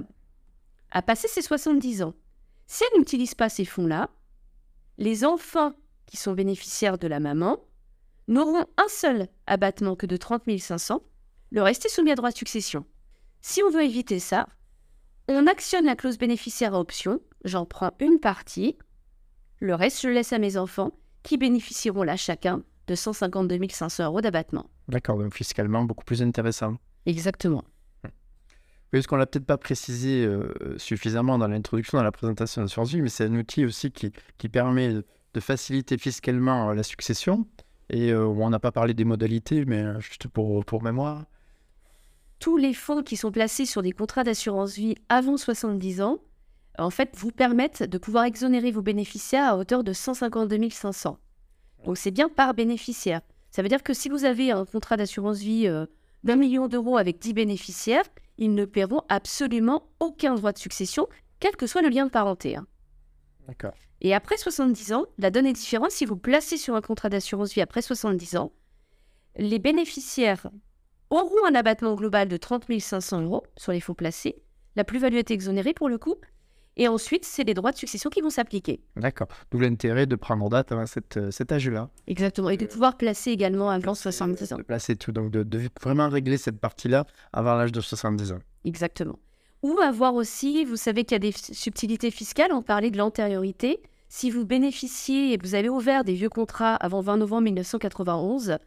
a 0.90 1.02
passé 1.02 1.28
ses 1.28 1.42
70 1.42 2.02
ans. 2.02 2.14
Si 2.66 2.84
elle 2.84 2.98
n'utilise 2.98 3.34
pas 3.34 3.48
ces 3.48 3.64
fonds-là, 3.64 4.10
les 4.98 5.24
enfants 5.24 5.72
qui 6.06 6.16
sont 6.16 6.32
bénéficiaires 6.32 6.98
de 6.98 7.06
la 7.06 7.20
maman 7.20 7.60
n'auront 8.26 8.66
un 8.76 8.88
seul 8.88 9.28
abattement 9.46 9.96
que 9.96 10.06
de 10.06 10.16
30 10.16 10.42
500, 10.58 11.02
le 11.50 11.62
reste 11.62 11.86
est 11.86 11.90
soumis 11.90 12.10
à 12.10 12.14
droit 12.14 12.30
de 12.30 12.36
succession. 12.36 12.84
Si 13.40 13.62
on 13.62 13.70
veut 13.70 13.84
éviter 13.84 14.18
ça, 14.18 14.48
on 15.28 15.46
actionne 15.46 15.84
la 15.84 15.96
clause 15.96 16.18
bénéficiaire 16.18 16.74
à 16.74 16.80
option, 16.80 17.20
j'en 17.44 17.64
prends 17.66 17.92
une 18.00 18.18
partie, 18.20 18.76
le 19.60 19.74
reste 19.74 20.02
je 20.02 20.08
le 20.08 20.14
laisse 20.14 20.32
à 20.32 20.38
mes 20.38 20.56
enfants 20.56 20.92
qui 21.22 21.36
bénéficieront 21.38 22.02
là 22.02 22.16
chacun 22.16 22.62
de 22.86 22.94
152 22.94 23.58
500 23.68 24.04
euros 24.04 24.20
d'abattement. 24.20 24.66
D'accord, 24.88 25.18
donc 25.18 25.34
fiscalement 25.34 25.84
beaucoup 25.84 26.04
plus 26.04 26.22
intéressant. 26.22 26.76
Exactement. 27.06 27.64
Oui, 28.04 28.10
Parce 28.92 29.06
qu'on 29.06 29.16
l'a 29.16 29.26
peut-être 29.26 29.44
pas 29.44 29.58
précisé 29.58 30.24
euh, 30.24 30.78
suffisamment 30.78 31.36
dans 31.36 31.48
l'introduction, 31.48 31.98
dans 31.98 32.04
la 32.04 32.12
présentation 32.12 32.62
de 32.62 32.66
l'assurance 32.66 32.90
vie, 32.90 33.02
mais 33.02 33.10
c'est 33.10 33.24
un 33.26 33.34
outil 33.34 33.66
aussi 33.66 33.90
qui, 33.92 34.12
qui 34.38 34.48
permet 34.48 34.94
de- 34.94 35.04
faciliter 35.40 35.98
fiscalement 35.98 36.70
euh, 36.70 36.74
la 36.74 36.82
succession. 36.82 37.46
Et 37.90 38.10
euh, 38.12 38.26
on 38.26 38.50
n'a 38.50 38.58
pas 38.58 38.72
parlé 38.72 38.92
des 38.94 39.04
modalités, 39.04 39.64
mais 39.66 40.00
juste 40.00 40.26
pour, 40.26 40.64
pour 40.64 40.82
mémoire. 40.82 41.26
Tous 42.40 42.56
les 42.56 42.74
fonds 42.74 43.02
qui 43.02 43.16
sont 43.16 43.30
placés 43.30 43.66
sur 43.66 43.82
des 43.82 43.92
contrats 43.92 44.24
d'assurance 44.24 44.74
vie 44.74 44.94
avant 45.08 45.36
70 45.36 46.00
ans, 46.02 46.18
en 46.78 46.90
fait, 46.90 47.10
vous 47.16 47.30
permettent 47.30 47.82
de 47.82 47.98
pouvoir 47.98 48.24
exonérer 48.24 48.70
vos 48.70 48.82
bénéficiaires 48.82 49.44
à 49.48 49.56
hauteur 49.56 49.84
de 49.84 49.92
152 49.92 50.70
500. 50.70 51.18
Donc 51.84 51.96
c'est 51.96 52.10
bien 52.10 52.28
par 52.28 52.54
bénéficiaire. 52.54 53.20
Ça 53.50 53.62
veut 53.62 53.68
dire 53.68 53.82
que 53.82 53.94
si 53.94 54.08
vous 54.08 54.24
avez 54.24 54.50
un 54.50 54.64
contrat 54.64 54.96
d'assurance 54.96 55.38
vie 55.38 55.66
euh, 55.66 55.86
d'un 56.24 56.36
million 56.36 56.68
d'euros 56.68 56.98
avec 56.98 57.18
10 57.18 57.32
bénéficiaires, 57.34 58.04
ils 58.36 58.54
ne 58.54 58.64
paieront 58.64 59.02
absolument 59.08 59.88
aucun 60.00 60.34
droit 60.34 60.52
de 60.52 60.58
succession, 60.58 61.08
quel 61.40 61.56
que 61.56 61.66
soit 61.66 61.82
le 61.82 61.88
lien 61.88 62.06
de 62.06 62.10
parenté. 62.10 62.56
hein. 62.56 62.66
D'accord. 63.46 63.72
Et 64.00 64.14
après 64.14 64.36
70 64.36 64.92
ans, 64.92 65.06
la 65.18 65.30
donne 65.30 65.46
est 65.46 65.52
différente. 65.52 65.90
Si 65.90 66.04
vous 66.04 66.16
placez 66.16 66.56
sur 66.56 66.74
un 66.76 66.80
contrat 66.80 67.08
d'assurance 67.08 67.52
vie 67.52 67.60
après 67.60 67.82
70 67.82 68.36
ans, 68.36 68.52
les 69.36 69.58
bénéficiaires 69.58 70.50
auront 71.10 71.46
un 71.48 71.54
abattement 71.54 71.94
global 71.94 72.28
de 72.28 72.36
30 72.36 72.66
500 72.78 73.22
euros 73.22 73.42
sur 73.56 73.72
les 73.72 73.80
faux 73.80 73.94
placés. 73.94 74.36
La 74.76 74.84
plus-value 74.84 75.16
est 75.16 75.30
exonérée 75.30 75.74
pour 75.74 75.88
le 75.88 75.98
coup. 75.98 76.16
Et 76.78 76.86
ensuite, 76.86 77.24
c'est 77.24 77.42
les 77.42 77.54
droits 77.54 77.72
de 77.72 77.76
succession 77.76 78.08
qui 78.08 78.20
vont 78.20 78.30
s'appliquer. 78.30 78.80
D'accord. 78.96 79.26
D'où 79.50 79.58
l'intérêt 79.58 80.06
de 80.06 80.14
prendre 80.14 80.48
date 80.48 80.70
avant 80.70 80.86
cette, 80.86 81.16
euh, 81.16 81.30
cet 81.32 81.50
âge-là. 81.50 81.90
Exactement. 82.06 82.50
Et 82.50 82.56
de 82.56 82.66
pouvoir 82.66 82.96
placer 82.96 83.32
également 83.32 83.68
avant 83.68 83.94
70 83.94 84.52
ans. 84.52 84.58
De 84.58 84.62
placer 84.62 84.94
tout, 84.94 85.10
donc 85.10 85.32
de, 85.32 85.42
de 85.42 85.68
vraiment 85.82 86.08
régler 86.08 86.38
cette 86.38 86.60
partie-là 86.60 87.04
avant 87.32 87.54
l'âge 87.56 87.72
de 87.72 87.80
70 87.80 88.32
ans. 88.32 88.38
Exactement. 88.64 89.18
Ou 89.64 89.78
avoir 89.80 90.14
aussi, 90.14 90.64
vous 90.64 90.76
savez 90.76 91.04
qu'il 91.04 91.16
y 91.16 91.16
a 91.16 91.18
des 91.18 91.32
subtilités 91.32 92.12
fiscales, 92.12 92.52
on 92.52 92.62
parlait 92.62 92.92
de 92.92 92.98
l'antériorité. 92.98 93.82
Si 94.08 94.30
vous 94.30 94.46
bénéficiez 94.46 95.32
et 95.32 95.36
vous 95.36 95.56
avez 95.56 95.68
ouvert 95.68 96.04
des 96.04 96.14
vieux 96.14 96.30
contrats 96.30 96.76
avant 96.76 97.00
20 97.00 97.16
novembre 97.18 97.42
1991, 97.42 98.58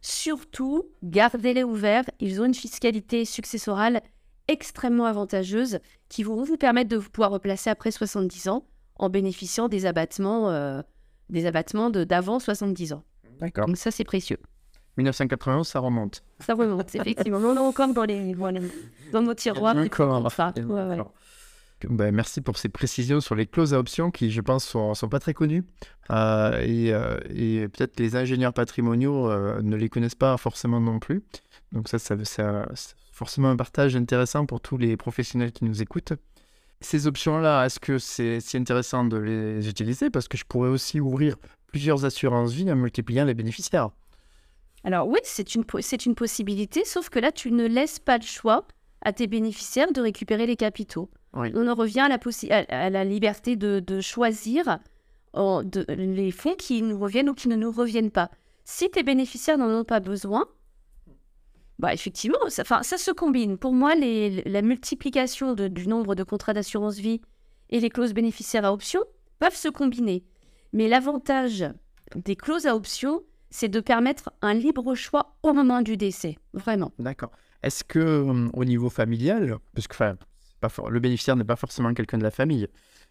surtout 0.00 0.84
gardez-les 1.02 1.64
ouverts. 1.64 2.04
Ils 2.20 2.40
ont 2.40 2.44
une 2.44 2.54
fiscalité 2.54 3.24
successorale 3.24 4.00
extrêmement 4.48 5.04
avantageuse 5.06 5.78
qui 6.08 6.22
vont 6.22 6.42
vous 6.42 6.56
permettre 6.56 6.88
de 6.90 6.96
vous 6.96 7.10
pouvoir 7.10 7.30
replacer 7.30 7.70
après 7.70 7.90
70 7.90 8.48
ans 8.48 8.66
en 8.96 9.08
bénéficiant 9.10 9.68
des 9.68 9.86
abattements, 9.86 10.50
euh, 10.50 10.82
des 11.30 11.46
abattements 11.46 11.90
de- 11.90 12.04
d'avant 12.04 12.38
70 12.40 12.92
ans. 12.94 13.04
D'accord. 13.40 13.66
Donc 13.66 13.76
ça, 13.76 13.90
c'est 13.90 14.04
précieux. 14.04 14.38
1991, 14.96 15.68
ça 15.68 15.78
remonte. 15.78 16.24
Ça 16.40 16.54
remonte, 16.54 16.92
effectivement. 16.94 17.38
On 17.38 17.54
est 17.54 17.58
encore 17.58 17.92
dans, 17.94 18.02
les, 18.04 18.34
dans 19.12 19.22
nos 19.22 19.34
tiroirs. 19.34 19.76
Encore. 19.76 20.24
Enfin, 20.26 20.52
ouais, 20.56 20.64
ouais. 20.64 20.88
D'accord. 20.96 21.12
Ben, 21.88 22.12
merci 22.12 22.40
pour 22.40 22.58
ces 22.58 22.68
précisions 22.68 23.20
sur 23.20 23.36
les 23.36 23.46
clauses 23.46 23.72
à 23.72 23.78
options 23.78 24.10
qui, 24.10 24.32
je 24.32 24.40
pense, 24.40 24.64
sont, 24.64 24.94
sont 24.94 25.08
pas 25.08 25.20
très 25.20 25.34
connues. 25.34 25.62
Euh, 26.10 26.60
et 26.62 26.92
euh, 26.92 27.18
et 27.32 27.68
peut-être 27.68 28.00
les 28.00 28.16
ingénieurs 28.16 28.52
patrimoniaux 28.52 29.30
euh, 29.30 29.62
ne 29.62 29.76
les 29.76 29.88
connaissent 29.88 30.16
pas 30.16 30.36
forcément 30.38 30.80
non 30.80 30.98
plus. 30.98 31.22
Donc 31.70 31.88
ça, 31.88 32.00
ça, 32.00 32.16
ça- 32.24 32.66
c'est 32.74 32.96
forcément 33.18 33.50
un 33.50 33.56
partage 33.56 33.96
intéressant 33.96 34.46
pour 34.46 34.60
tous 34.60 34.78
les 34.78 34.96
professionnels 34.96 35.52
qui 35.52 35.64
nous 35.64 35.82
écoutent. 35.82 36.12
Ces 36.80 37.08
options-là, 37.08 37.66
est-ce 37.66 37.80
que 37.80 37.98
c'est 37.98 38.38
si 38.40 38.56
intéressant 38.56 39.04
de 39.04 39.16
les 39.16 39.68
utiliser? 39.68 40.10
Parce 40.10 40.28
que 40.28 40.38
je 40.38 40.44
pourrais 40.44 40.68
aussi 40.70 41.00
ouvrir 41.00 41.36
plusieurs 41.66 42.04
assurances 42.04 42.52
vie 42.52 42.70
en 42.70 42.76
multipliant 42.76 43.24
les 43.24 43.34
bénéficiaires. 43.34 43.90
Alors 44.84 45.08
oui, 45.08 45.18
c'est 45.24 45.56
une, 45.56 45.64
c'est 45.80 46.06
une 46.06 46.14
possibilité, 46.14 46.84
sauf 46.84 47.08
que 47.08 47.18
là, 47.18 47.32
tu 47.32 47.50
ne 47.50 47.66
laisses 47.66 47.98
pas 47.98 48.18
le 48.18 48.24
choix 48.24 48.64
à 49.04 49.12
tes 49.12 49.26
bénéficiaires 49.26 49.92
de 49.92 50.00
récupérer 50.00 50.46
les 50.46 50.56
capitaux. 50.56 51.10
Oui. 51.34 51.50
On 51.54 51.66
en 51.66 51.74
revient 51.74 52.00
à 52.00 52.08
la, 52.08 52.18
possi- 52.18 52.52
à, 52.52 52.64
à 52.86 52.88
la 52.88 53.04
liberté 53.04 53.56
de, 53.56 53.80
de 53.80 54.00
choisir 54.00 54.78
de- 55.34 55.84
les 55.92 56.30
fonds 56.30 56.54
qui 56.54 56.82
nous 56.82 56.98
reviennent 56.98 57.28
ou 57.28 57.34
qui 57.34 57.48
ne 57.48 57.56
nous 57.56 57.72
reviennent 57.72 58.12
pas. 58.12 58.30
Si 58.64 58.88
tes 58.88 59.02
bénéficiaires 59.02 59.58
n'en 59.58 59.80
ont 59.80 59.84
pas 59.84 60.00
besoin, 60.00 60.46
bah 61.78 61.92
effectivement, 61.94 62.38
ça, 62.48 62.64
ça 62.82 62.98
se 62.98 63.10
combine. 63.10 63.56
Pour 63.58 63.72
moi, 63.72 63.94
la 63.94 64.62
multiplication 64.62 65.54
du 65.54 65.86
nombre 65.86 66.14
de 66.14 66.24
contrats 66.24 66.52
d'assurance 66.54 66.96
vie 66.98 67.20
et 67.70 67.80
les 67.80 67.90
clauses 67.90 68.14
bénéficiaires 68.14 68.64
à 68.64 68.72
option 68.72 69.00
peuvent 69.38 69.54
se 69.54 69.68
combiner. 69.68 70.24
Mais 70.72 70.88
l'avantage 70.88 71.64
des 72.16 72.36
clauses 72.36 72.66
à 72.66 72.74
option, 72.74 73.22
c'est 73.50 73.68
de 73.68 73.80
permettre 73.80 74.30
un 74.42 74.54
libre 74.54 74.94
choix 74.94 75.36
au 75.42 75.52
moment 75.52 75.80
du 75.80 75.96
décès. 75.96 76.36
Vraiment. 76.52 76.92
D'accord. 76.98 77.30
Est-ce 77.62 77.84
que 77.84 77.98
euh, 77.98 78.48
au 78.52 78.64
niveau 78.64 78.90
familial, 78.90 79.56
parce 79.74 79.86
que 80.76 80.88
le 80.90 81.00
bénéficiaire 81.00 81.36
n'est 81.36 81.44
pas 81.44 81.56
forcément 81.56 81.94
quelqu'un 81.94 82.18
de 82.18 82.22
la 82.22 82.30
famille, 82.30 82.68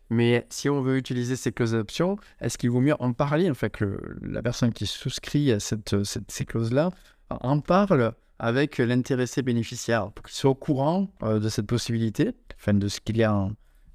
mais 0.10 0.46
si 0.50 0.70
on 0.70 0.82
veut 0.82 0.98
utiliser 0.98 1.36
ces 1.36 1.52
clauses 1.52 1.72
d'option, 1.74 2.18
est-ce 2.40 2.58
qu'il 2.58 2.70
vaut 2.70 2.80
mieux 2.82 2.96
en 3.00 3.14
parler, 3.14 3.50
en 3.50 3.54
fait, 3.54 3.70
que 3.72 4.00
la 4.22 4.42
personne 4.42 4.72
qui 4.72 4.86
souscrit 4.86 5.52
à 5.52 5.60
cette- 5.60 5.96
ces 6.04 6.46
clauses-là 6.46 6.92
en 7.30 7.60
parle 7.60 8.14
avec 8.40 8.78
l'intéressé 8.78 9.42
bénéficiaire 9.42 10.12
pour 10.12 10.26
qu'il 10.26 10.36
soit 10.36 10.52
au 10.52 10.56
courant 10.56 11.08
euh, 11.24 11.40
de 11.40 11.50
cette 11.50 11.68
possibilité, 11.68 12.34
enfin 12.56 12.74
de 12.74 12.88
ce 12.88 13.00
qu'il 13.00 13.20
est 13.20 13.26
en, 13.26 13.52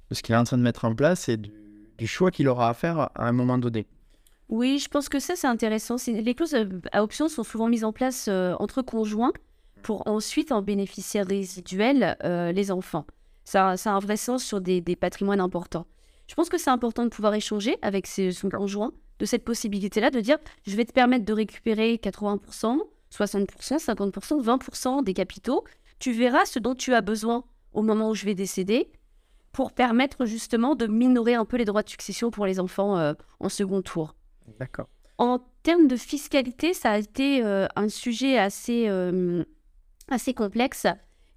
train 0.09 0.57
de 0.57 0.63
mettre 0.63 0.85
en 0.85 0.93
place 0.95 1.29
et 1.29 1.37
du, 1.37 1.51
choix 2.05 2.31
qu'il 2.31 2.49
aura 2.49 2.69
à 2.69 2.73
faire 2.73 2.99
à 2.99 3.27
un 3.27 3.31
moment 3.31 3.57
donné. 3.57 3.87
Oui, 4.49 4.77
je 4.77 4.89
pense 4.89 5.09
que 5.09 5.19
ça, 5.19 5.35
c'est 5.35 5.47
intéressant. 5.47 5.95
Les 6.07 6.35
clauses 6.35 6.53
euh, 6.53 6.65
à 6.91 7.03
option 7.03 7.27
sont 7.27 7.43
souvent 7.43 7.69
mises 7.69 7.83
en 7.83 7.93
place 7.93 8.27
euh, 8.27 8.53
entre 8.59 8.81
conjoints 8.81 9.31
pour 9.81 10.07
ensuite 10.07 10.51
en 10.51 10.61
bénéficier 10.61 11.21
résiduels 11.21 12.17
euh, 12.23 12.51
les 12.51 12.71
enfants. 12.71 13.05
Ça, 13.45 13.71
a- 13.71 13.89
un 13.89 13.99
vrai 13.99 14.17
sens 14.17 14.43
sur 14.43 14.61
des, 14.61 14.81
patrimoines 14.95 15.39
importants. 15.39 15.87
Je 16.27 16.35
pense 16.35 16.49
que 16.49 16.57
c'est 16.57 16.69
important 16.69 17.03
de 17.03 17.09
pouvoir 17.09 17.33
échanger 17.33 17.77
avec 17.81 18.07
son 18.07 18.49
conjoint 18.49 18.91
de 19.19 19.25
cette 19.25 19.43
possibilité-là, 19.43 20.09
de 20.09 20.19
dire 20.19 20.37
je 20.67 20.75
vais 20.75 20.85
te 20.85 20.93
permettre 20.93 21.25
de 21.25 21.33
récupérer 21.33 21.95
80%, 21.95 22.77
60%, 23.13 23.77
50%, 23.77 24.41
20% 24.41 25.03
des 25.03 25.13
capitaux. 25.13 25.63
Tu 25.99 26.11
verras 26.11 26.45
ce 26.45 26.59
dont 26.59 26.75
tu 26.75 26.93
as 26.93 27.01
besoin 27.01 27.43
au 27.73 27.81
moment 27.81 28.09
où 28.09 28.15
je 28.15 28.25
vais 28.25 28.35
décéder 28.35 28.91
pour 29.51 29.71
permettre 29.71 30.25
justement 30.25 30.75
de 30.75 30.87
minorer 30.87 31.35
un 31.35 31.45
peu 31.45 31.57
les 31.57 31.65
droits 31.65 31.83
de 31.83 31.89
succession 31.89 32.31
pour 32.31 32.45
les 32.45 32.59
enfants 32.59 32.97
euh, 32.97 33.13
en 33.39 33.49
second 33.49 33.81
tour. 33.81 34.15
D'accord. 34.59 34.87
En 35.19 35.39
termes 35.61 35.87
de 35.87 35.95
fiscalité, 35.95 36.73
ça 36.73 36.91
a 36.91 36.97
été 36.97 37.43
euh, 37.43 37.67
un 37.75 37.87
sujet 37.87 38.37
assez, 38.37 38.89
euh, 38.89 39.43
assez 40.09 40.33
complexe. 40.33 40.87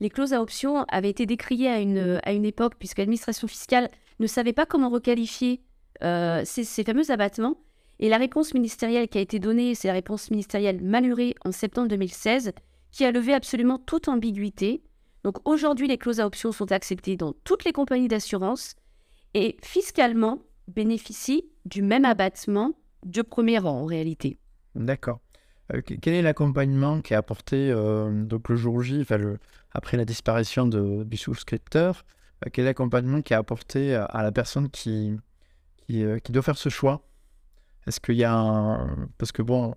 les 0.01 0.09
clauses 0.09 0.33
à 0.33 0.41
option 0.41 0.85
avaient 0.89 1.11
été 1.11 1.27
décriées 1.27 1.69
à 1.69 1.79
une, 1.79 2.21
à 2.25 2.33
une 2.33 2.47
époque, 2.47 2.75
puisque 2.79 2.99
l'administration 2.99 3.47
fiscale 3.47 3.91
ne 4.19 4.27
savait 4.27 4.55
pas 4.55 4.65
comment 4.65 4.89
requalifier 4.89 5.61
ces, 6.01 6.65
ces 6.65 6.85
fameux 6.85 7.11
abattements. 7.11 7.57
Et 7.99 8.09
la 8.09 8.19
réponse 8.19 8.53
ministérielle 8.53 9.09
qui 9.09 9.19
a 9.19 9.23
été 9.23 9.39
donnée, 9.39 9.75
c'est 9.75 9.89
la 9.89 9.95
réponse 9.95 10.31
ministérielle 10.31 10.83
Maluré 10.83 11.35
en 11.45 11.53
septembre 11.53 11.89
2016, 11.89 12.53
qui 12.91 13.05
a 13.05 13.11
levé 13.11 13.33
absolument 13.33 13.79
toute 13.79 14.09
ambiguïté. 14.09 14.83
Donc 15.25 15.47
aujourd'hui, 15.49 15.89
les 15.89 15.99
clauses 15.99 16.21
à 16.21 16.27
option 16.27 16.53
sont 16.53 16.73
acceptées 16.73 17.17
dans 17.17 17.33
toutes 17.45 17.65
les 17.65 17.73
compagnies 17.73 18.09
d'assurance 18.09 18.77
et 19.35 19.57
fiscalement 19.63 20.43
bénéficient 20.69 21.47
du 21.65 21.83
même 21.83 22.05
abattement 22.05 22.75
de 23.05 23.23
premier 23.23 23.59
rang 23.59 23.81
en 23.83 23.87
réalité. 23.87 24.39
D'accord. 24.75 25.21
Euh, 25.75 25.81
que- 25.81 25.95
quel 25.95 26.15
est 26.15 26.23
l'accompagnement 26.23 27.01
qui 27.01 27.13
est 27.13 27.17
apporté 27.17 27.71
euh, 27.71 28.25
donc 28.25 28.49
le 28.49 28.57
jour 28.57 28.83
J, 28.83 29.05
après 29.73 29.97
la 29.97 30.05
disparition 30.05 30.67
du 30.67 31.17
souscripteur 31.17 32.05
euh, 32.45 32.51
Quel 32.53 32.65
est 32.65 32.69
l'accompagnement 32.69 33.23
qui 33.23 33.33
est 33.33 33.37
apporté 33.37 33.95
à, 33.95 34.23
la 34.23 34.33
personne 34.33 34.71
qui, 34.71 35.13
qui 35.87 36.33
doit 36.33 36.43
faire 36.43 36.59
ce 36.59 36.69
choix? 36.69 37.03
Est-ce 37.87 38.01
qu'il 38.01 38.17
y 38.17 38.25
a 38.25 38.35
un... 38.35 39.09
Parce 39.19 39.33
que 39.33 39.43
bon, 39.43 39.75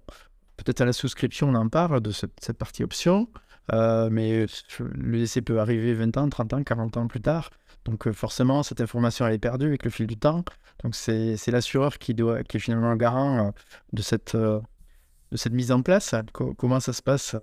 peut-être 0.58 0.82
à 0.82 0.86
la 0.86 0.94
souscription, 0.94 1.50
on 1.50 1.56
en 1.56 1.70
parle 1.70 2.02
de 2.02 2.12
cette, 2.12 2.34
cette 2.42 2.58
partie 2.58 2.84
option, 2.84 3.30
euh, 3.72 4.10
mais 4.12 4.46
le 4.80 5.18
décès 5.20 5.42
peut 5.42 5.60
arriver 5.60 5.94
20 5.94 6.18
ans, 6.18 6.28
30 6.30 6.54
ans, 6.54 6.64
40 6.64 6.98
ans 6.98 7.08
plus 7.08 7.22
tard. 7.22 7.50
Donc 7.86 8.08
euh, 8.08 8.14
forcément, 8.14 8.64
cette 8.64 8.82
information, 8.82 9.26
elle 9.28 9.34
est 9.36 9.40
perdue 9.40 9.68
avec 9.68 9.84
le 9.86 9.90
fil 9.92 10.08
du 10.08 10.18
temps. 10.18 10.44
Donc 10.84 10.96
c'est 10.96 11.38
c'est 11.38 11.52
l'assureur 11.52 11.98
qui, 11.98 12.14
doit, 12.14 12.44
qui 12.44 12.58
est 12.58 12.60
finalement 12.60 12.92
le 12.92 12.98
garant 12.98 13.48
euh, 13.48 13.52
de 13.94 14.02
cette, 14.02 14.36
de 14.36 14.62
cette 15.38 15.54
mise 15.54 15.72
en 15.72 15.82
place. 15.82 16.16
Co- 16.34 16.54
comment 16.56 16.80
ça 16.80 16.94
se 16.94 17.02
passe? 17.02 17.36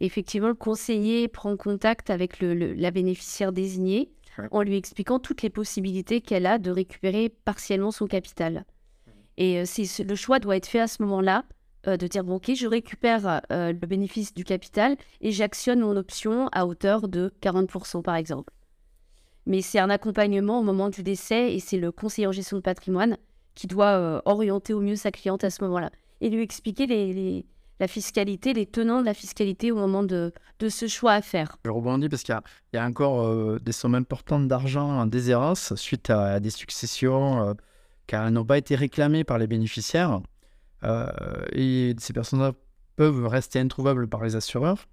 Effectivement, 0.00 0.48
le 0.48 0.54
conseiller 0.54 1.28
prend 1.28 1.56
contact 1.56 2.10
avec 2.10 2.40
le- 2.40 2.54
le- 2.54 2.74
la 2.74 2.90
bénéficiaire 2.90 3.52
désignée 3.52 4.10
en 4.50 4.60
lui 4.62 4.76
expliquant 4.76 5.18
toutes 5.18 5.40
les 5.42 5.48
possibilités 5.50 6.20
qu'elle 6.20 6.44
a 6.44 6.58
de 6.58 6.70
récupérer 6.70 7.30
partiellement 7.30 7.90
son 7.90 8.06
capital. 8.06 8.66
Et 9.38 9.60
euh, 9.60 9.64
le 10.04 10.14
choix 10.14 10.38
doit 10.38 10.56
être 10.56 10.66
fait 10.66 10.80
à 10.80 10.86
ce 10.88 11.02
moment-là, 11.02 11.44
euh, 11.86 11.96
de 11.96 12.06
dire, 12.06 12.24
bon, 12.24 12.36
ok, 12.36 12.52
je 12.54 12.66
récupère 12.66 13.42
euh, 13.52 13.72
le 13.72 13.86
bénéfice 13.86 14.34
du 14.34 14.44
capital 14.44 14.96
et 15.20 15.30
j'actionne 15.30 15.80
mon 15.80 15.96
option 15.96 16.48
à 16.52 16.66
hauteur 16.66 17.08
de 17.08 17.32
40% 17.42 18.02
par 18.02 18.16
exemple. 18.16 18.52
Mais 19.46 19.62
c'est 19.62 19.78
un 19.78 19.90
accompagnement 19.90 20.58
au 20.60 20.62
moment 20.62 20.88
du 20.88 21.02
décès 21.02 21.54
et 21.54 21.60
c'est 21.60 21.78
le 21.78 21.92
conseiller 21.92 22.26
en 22.26 22.32
gestion 22.32 22.56
de 22.56 22.62
patrimoine 22.62 23.16
qui 23.54 23.68
doit 23.68 24.20
orienter 24.24 24.74
au 24.74 24.80
mieux 24.80 24.96
sa 24.96 25.10
cliente 25.10 25.44
à 25.44 25.50
ce 25.50 25.62
moment-là 25.64 25.90
et 26.20 26.30
lui 26.30 26.42
expliquer 26.42 26.86
les- 26.86 27.46
la 27.78 27.86
fiscalité, 27.88 28.54
les 28.54 28.66
tenants 28.66 29.00
de 29.00 29.06
la 29.06 29.14
fiscalité 29.14 29.70
au 29.70 29.76
moment 29.76 30.02
de, 30.02 30.32
ce 30.68 30.88
choix 30.88 31.12
à 31.12 31.22
faire. 31.22 31.58
Je 31.64 31.70
rebondis 31.70 32.08
parce 32.08 32.22
qu'il 32.22 32.34
y 32.72 32.76
a, 32.76 32.84
encore 32.84 33.60
des 33.60 33.72
sommes 33.72 33.94
importantes 33.94 34.48
d'argent 34.48 34.98
en 34.98 35.06
déshérence 35.06 35.74
suite 35.76 36.10
à, 36.10 36.40
des 36.40 36.50
successions 36.50 37.54
car 38.06 38.26
elles 38.26 38.32
n'ont 38.32 38.44
pas 38.44 38.58
été 38.58 38.74
réclamées 38.74 39.24
par 39.24 39.38
les 39.38 39.46
bénéficiaires. 39.46 40.20
Euh, 40.84 41.10
et 41.52 41.94
ces 41.98 42.12
personnes-là 42.12 42.52
peuvent 42.96 43.26
rester 43.26 43.58
introuvables 43.58 44.08
par 44.08 44.22
les 44.24 44.36
assureurs. 44.36 44.86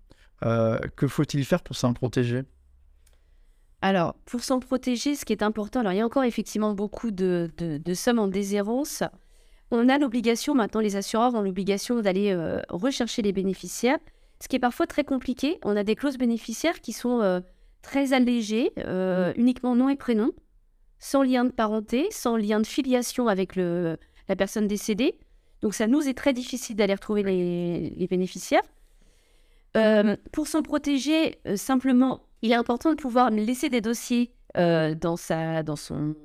Euh, 0.43 0.77
que 0.95 1.07
faut-il 1.07 1.45
faire 1.45 1.61
pour 1.61 1.75
s'en 1.75 1.93
protéger? 1.93 2.43
Alors, 3.81 4.15
pour 4.25 4.43
s'en 4.43 4.59
protéger, 4.59 5.15
ce 5.15 5.25
qui 5.25 5.33
est 5.33 5.43
important, 5.43 5.81
alors 5.81 5.91
il 5.93 5.97
y 5.97 6.01
a 6.01 6.05
encore 6.05 6.23
effectivement 6.23 6.73
beaucoup 6.73 7.11
de, 7.11 7.51
de- 7.57 7.77
de 7.77 7.93
sommes 7.93 8.19
en 8.19 8.27
déshérence. 8.27 9.03
On 9.71 9.89
a 9.89 9.97
l'obligation, 9.97 10.55
maintenant 10.55 10.81
les 10.81 10.95
assureurs 10.95 11.33
ont 11.35 11.41
l'obligation 11.41 11.99
d'aller 12.01 12.31
euh, 12.31 12.61
rechercher 12.69 13.21
les 13.21 13.33
bénéficiaires, 13.33 13.99
ce 14.41 14.47
qui 14.47 14.55
est 14.55 14.59
parfois 14.59 14.87
très 14.87 15.03
compliqué. 15.03 15.59
On 15.63 15.75
a 15.75 15.83
des 15.83 15.95
clauses 15.95 16.17
bénéficiaires 16.17 16.79
qui 16.81 16.93
sont 16.93 17.41
très 17.81 18.13
allégées, 18.13 18.71
euh, 18.79 19.33
uniquement 19.35 19.75
nom 19.75 19.89
et 19.89 19.95
prénom, 19.95 20.31
sans 21.03 21.21
lien 21.21 21.43
de 21.43 21.51
parenté, 21.51 22.07
sans 22.11 22.37
lien 22.37 22.61
de 22.61 22.65
filiation 22.65 23.27
avec 23.27 23.57
le, 23.57 23.97
la 24.29 24.37
personne 24.37 24.67
décédée. 24.67 25.19
Donc 25.61 25.73
ça 25.73 25.85
nous 25.85 26.07
est 26.07 26.13
très 26.13 26.31
difficile 26.31 26.77
d'aller 26.77 26.93
retrouver 26.93 27.23
les, 27.23 28.07
bénéficiaires. 28.07 28.63
Euh, 29.75 30.15
pour 30.31 30.47
s'en 30.47 30.61
protéger, 30.61 31.39
euh, 31.45 31.57
simplement, 31.57 32.21
il 32.41 32.53
est 32.53 32.55
important 32.55 32.89
de 32.89 32.95
pouvoir 32.95 33.31
laisser 33.31 33.67
des 33.67 33.81
dossiers 33.81 34.31
euh, 34.55 34.95
dans, 34.95 35.17
sa, 35.17 35.61
dans, 35.61 35.75
son, 35.75 36.15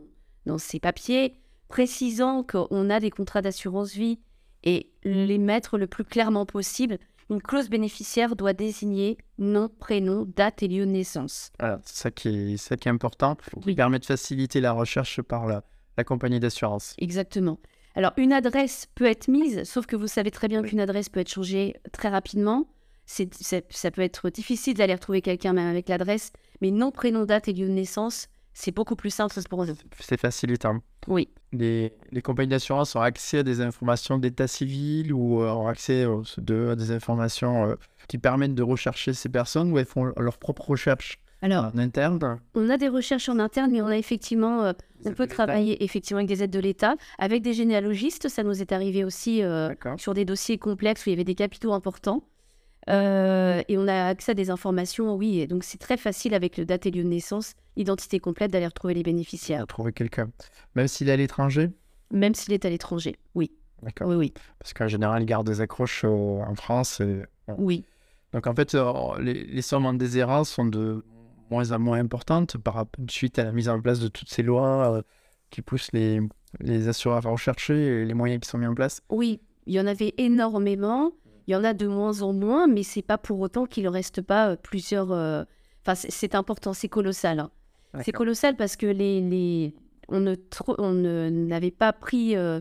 dans 0.46 0.58
ses 0.58 0.78
papiers 0.78 1.34
précisant 1.66 2.44
qu'on 2.44 2.88
a 2.88 3.00
des 3.00 3.10
contrats 3.10 3.42
d'assurance 3.42 3.92
vie 3.92 4.20
et 4.62 4.92
les 5.02 5.38
mettre 5.38 5.76
le 5.76 5.88
plus 5.88 6.04
clairement 6.04 6.46
possible. 6.46 6.98
Une 7.30 7.42
clause 7.42 7.68
bénéficiaire 7.68 8.36
doit 8.36 8.54
désigner 8.54 9.18
nom, 9.38 9.68
prénom, 9.68 10.26
date 10.36 10.62
et 10.62 10.68
lieu 10.68 10.86
de 10.86 10.90
naissance. 10.90 11.50
Voilà, 11.60 11.80
c'est 11.84 11.96
ça 11.96 12.10
qui 12.10 12.28
est, 12.28 12.56
ça 12.56 12.76
qui 12.76 12.88
est 12.88 12.90
important, 12.90 13.36
qui 13.36 13.66
Oui. 13.66 13.74
permet 13.74 13.98
de 13.98 14.06
faciliter 14.06 14.60
la 14.60 14.72
recherche 14.72 15.20
par 15.20 15.46
la, 15.46 15.62
la 15.98 16.04
compagnie 16.04 16.40
d'assurance. 16.40 16.94
Exactement. 16.98 17.58
Alors, 17.94 18.12
une 18.16 18.32
adresse 18.32 18.86
peut 18.94 19.04
être 19.06 19.28
mise, 19.28 19.64
sauf 19.64 19.84
que 19.86 19.96
vous 19.96 20.06
savez 20.06 20.30
très 20.30 20.48
bien 20.48 20.62
Oui. 20.62 20.70
qu'une 20.70 20.80
adresse 20.80 21.08
peut 21.10 21.20
être 21.20 21.30
changée 21.30 21.76
très 21.92 22.08
rapidement. 22.08 22.66
C'est, 23.04 23.32
c'est- 23.34 23.66
ça 23.72 23.90
peut 23.90 24.02
être 24.02 24.30
difficile 24.30 24.74
d'aller 24.74 24.94
retrouver 24.94 25.20
quelqu'un 25.22 25.52
même 25.52 25.68
avec 25.68 25.88
l'adresse, 25.88 26.32
mais 26.60 26.70
nom, 26.70 26.90
prénom, 26.90 27.24
date 27.24 27.48
et 27.48 27.52
lieu 27.52 27.66
de 27.66 27.72
naissance, 27.72 28.28
c'est 28.58 28.72
beaucoup 28.72 28.96
plus 28.96 29.10
simple 29.10 29.32
pour 29.48 29.64
nous. 29.64 29.74
C'est 30.00 30.18
facilitant. 30.18 30.80
Oui. 31.06 31.28
Les, 31.52 31.92
les 32.10 32.22
compagnies 32.22 32.48
d'assurance 32.48 32.96
ont 32.96 33.00
accès 33.00 33.38
à 33.38 33.42
des 33.44 33.60
informations 33.60 34.18
d'état 34.18 34.48
civil 34.48 35.12
ou 35.12 35.40
euh, 35.40 35.52
ont 35.52 35.68
accès 35.68 36.04
euh, 36.04 36.22
de, 36.38 36.70
à 36.72 36.74
des 36.74 36.90
informations 36.90 37.66
euh, 37.66 37.74
qui 38.08 38.18
permettent 38.18 38.56
de 38.56 38.64
rechercher 38.64 39.12
ces 39.12 39.28
personnes 39.28 39.70
ou 39.70 39.78
elles 39.78 39.86
font 39.86 40.06
leur 40.16 40.38
propre 40.38 40.70
recherche 40.70 41.20
Alors, 41.40 41.66
en 41.72 41.78
interne 41.78 42.40
on 42.54 42.68
a 42.68 42.76
des 42.78 42.88
recherches 42.88 43.28
en 43.28 43.38
interne, 43.38 43.70
mais 43.70 43.80
on 43.80 43.86
a 43.86 43.96
effectivement, 43.96 44.64
euh, 44.64 44.72
on 45.04 45.12
peut 45.12 45.28
travailler 45.28 45.84
effectivement 45.84 46.18
avec 46.18 46.28
des 46.28 46.42
aides 46.42 46.50
de 46.50 46.58
l'État, 46.58 46.96
avec 47.20 47.42
des 47.42 47.52
généalogistes. 47.52 48.28
Ça 48.28 48.42
nous 48.42 48.60
est 48.60 48.72
arrivé 48.72 49.04
aussi 49.04 49.40
sur 49.98 50.14
des 50.14 50.24
dossiers 50.24 50.58
complexes 50.58 51.06
où 51.06 51.10
il 51.10 51.12
y 51.12 51.14
avait 51.14 51.22
des 51.22 51.36
capitaux 51.36 51.72
importants. 51.72 52.24
Euh, 52.88 53.62
et 53.68 53.76
on 53.76 53.86
a 53.86 54.06
accès 54.06 54.32
à 54.32 54.34
des 54.34 54.50
informations, 54.50 55.14
oui. 55.14 55.40
Et 55.40 55.46
donc 55.46 55.64
c'est 55.64 55.78
très 55.78 55.96
facile 55.96 56.34
avec 56.34 56.56
le 56.56 56.64
date 56.64 56.86
et 56.86 56.90
lieu 56.90 57.02
de 57.02 57.08
naissance, 57.08 57.52
identité 57.76 58.18
complète, 58.18 58.50
d'aller 58.50 58.66
retrouver 58.66 58.94
les 58.94 59.02
bénéficiaires, 59.02 59.62
à 59.62 59.66
trouver 59.66 59.92
quelqu'un. 59.92 60.30
Même 60.74 60.88
s'il 60.88 61.08
est 61.08 61.12
à 61.12 61.16
l'étranger? 61.16 61.70
Même 62.10 62.34
s'il 62.34 62.54
est 62.54 62.64
à 62.64 62.70
l'étranger. 62.70 63.16
Oui, 63.34 63.52
D'accord. 63.82 64.08
oui, 64.08 64.16
oui, 64.16 64.34
Parce 64.58 64.72
qu'en 64.72 64.88
général, 64.88 65.22
ils 65.22 65.26
gardent 65.26 65.46
des 65.48 65.60
accroches 65.60 66.04
euh, 66.04 66.08
en 66.08 66.54
France. 66.54 67.00
et- 67.00 67.22
oui. 67.58 67.84
Donc 68.32 68.46
en 68.46 68.54
fait, 68.54 68.74
euh, 68.74 68.92
les, 69.20 69.44
les 69.44 69.62
sommes 69.62 69.86
en 69.86 69.94
déshérence 69.94 70.50
sont 70.50 70.66
de 70.66 71.04
moins 71.50 71.72
en 71.72 71.78
moins 71.78 71.98
importantes 71.98 72.58
par 72.58 72.84
suite 73.10 73.38
à 73.38 73.44
la 73.44 73.52
mise 73.52 73.68
en 73.68 73.80
place 73.80 74.00
de 74.00 74.08
toutes 74.08 74.28
ces 74.28 74.42
lois 74.42 74.96
euh, 74.96 75.02
qui 75.50 75.62
poussent 75.62 75.90
les, 75.92 76.20
les 76.60 76.88
assureurs 76.88 77.26
à 77.26 77.30
rechercher 77.30 78.02
et 78.02 78.04
les 78.04 78.14
moyens 78.14 78.40
qui 78.40 78.48
sont 78.48 78.58
mis 78.58 78.66
en 78.66 78.74
place. 78.74 79.00
Oui, 79.08 79.40
il 79.66 79.72
y 79.74 79.80
en 79.80 79.86
avait 79.86 80.12
énormément. 80.18 81.12
Il 81.48 81.52
y 81.52 81.56
en 81.56 81.64
a 81.64 81.72
de 81.74 81.86
moins 81.86 82.22
en 82.22 82.32
moins, 82.34 82.66
mais 82.68 82.82
c'est 82.84 83.02
pas 83.02 83.18
pour 83.18 83.40
autant 83.40 83.64
qu'il 83.66 83.84
ne 83.84 83.88
reste 83.88 84.20
pas 84.22 84.50
euh, 84.50 84.56
plusieurs. 84.56 85.10
euh, 85.12 85.44
Enfin, 85.84 85.94
c'est- 85.94 86.34
important, 86.34 86.74
c'est 86.74 86.88
colossal. 86.88 87.40
hein. 87.40 87.50
C'est 88.04 88.12
colossal 88.12 88.54
parce 88.56 88.76
que 88.76 88.84
les, 88.86 89.22
les... 89.22 89.74
on 90.08 90.20
ne 90.20 90.34
tro- 90.34 90.74
on 90.78 90.92
n'avait 90.92 91.70
pas 91.70 91.94
pris 91.94 92.36
euh, 92.36 92.60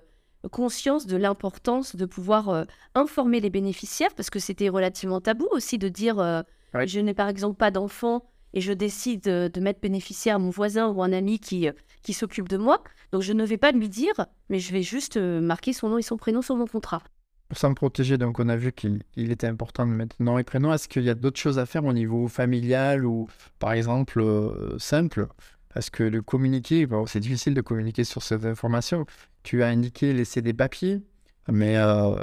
conscience 0.52 1.06
de 1.06 1.18
l'importance 1.18 1.98
de 1.98 2.06
pouvoir 2.06 2.48
euh, 2.50 2.64
informer 2.96 3.42
les 3.42 3.50
bénéficiaires 3.50 4.14
parce 4.16 4.30
que 4.30 4.40
c'était 4.40 4.70
relativement 4.70 5.20
tabou 5.20 5.48
aussi 5.52 5.78
de 5.78 5.90
dire 5.90 6.20
euh, 6.20 6.42
je 6.88 7.02
n'ai 7.02 7.14
par 7.14 7.28
exemple 7.28 7.58
pas 7.58 7.72
d'enfant 7.72 8.24
et 8.54 8.62
je 8.62 8.72
décide 8.72 9.24
de 9.24 9.60
mettre 9.60 9.82
bénéficiaire 9.82 10.40
mon 10.40 10.50
voisin 10.50 10.88
ou 10.88 11.04
un 11.04 11.12
ami 11.12 11.40
qui, 11.40 11.68
qui 12.04 12.14
s'occupe 12.14 12.48
de 12.48 12.56
moi. 12.58 12.82
Donc 13.12 13.22
je 13.22 13.34
ne 13.34 13.44
vais 13.44 13.58
pas 13.58 13.74
lui 13.74 13.90
dire, 13.90 14.14
mais 14.50 14.60
je 14.60 14.72
vais 14.72 14.82
juste 14.84 15.18
marquer 15.18 15.74
son 15.74 15.90
nom 15.90 15.98
et 15.98 16.02
son 16.02 16.16
prénom 16.16 16.42
sur 16.42 16.56
mon 16.56 16.66
contrat. 16.68 17.04
Pour 17.50 17.58
s'en 17.58 17.74
protéger, 17.74 18.18
donc 18.18 18.40
on 18.40 18.50
a 18.50 18.58
vu 18.58 18.74
qu'il 18.74 19.04
il 19.16 19.32
était 19.32 19.48
important 19.48 19.86
de 19.86 19.92
mettre 19.92 20.18
nom 20.20 20.38
et 20.38 20.44
prénom. 20.44 20.74
Est-ce 20.74 20.90
qu'il 20.90 21.04
y 21.04 21.10
a 21.10 21.16
d'autres 21.16 21.40
choses 21.40 21.60
à 21.60 21.66
faire 21.66 21.86
au 21.86 21.94
niveau 21.94 22.28
familial 22.28 23.06
ou 23.06 23.28
par 23.58 23.72
exemple 23.72 24.20
euh, 24.20 24.78
simple? 24.80 25.28
Parce 25.74 25.90
que 25.90 26.04
le 26.04 26.22
communiquer, 26.22 26.88
c'est 27.06 27.20
difficile 27.20 27.54
de 27.54 27.62
communiquer 27.62 28.04
sur 28.04 28.24
cette 28.24 28.46
information. 28.46 29.06
Tu 29.44 29.64
as 29.64 29.68
indiqué 29.68 30.12
laisser 30.12 30.42
des 30.42 30.54
papiers, 30.54 31.02
mais 31.48 31.78
euh, 31.78 32.16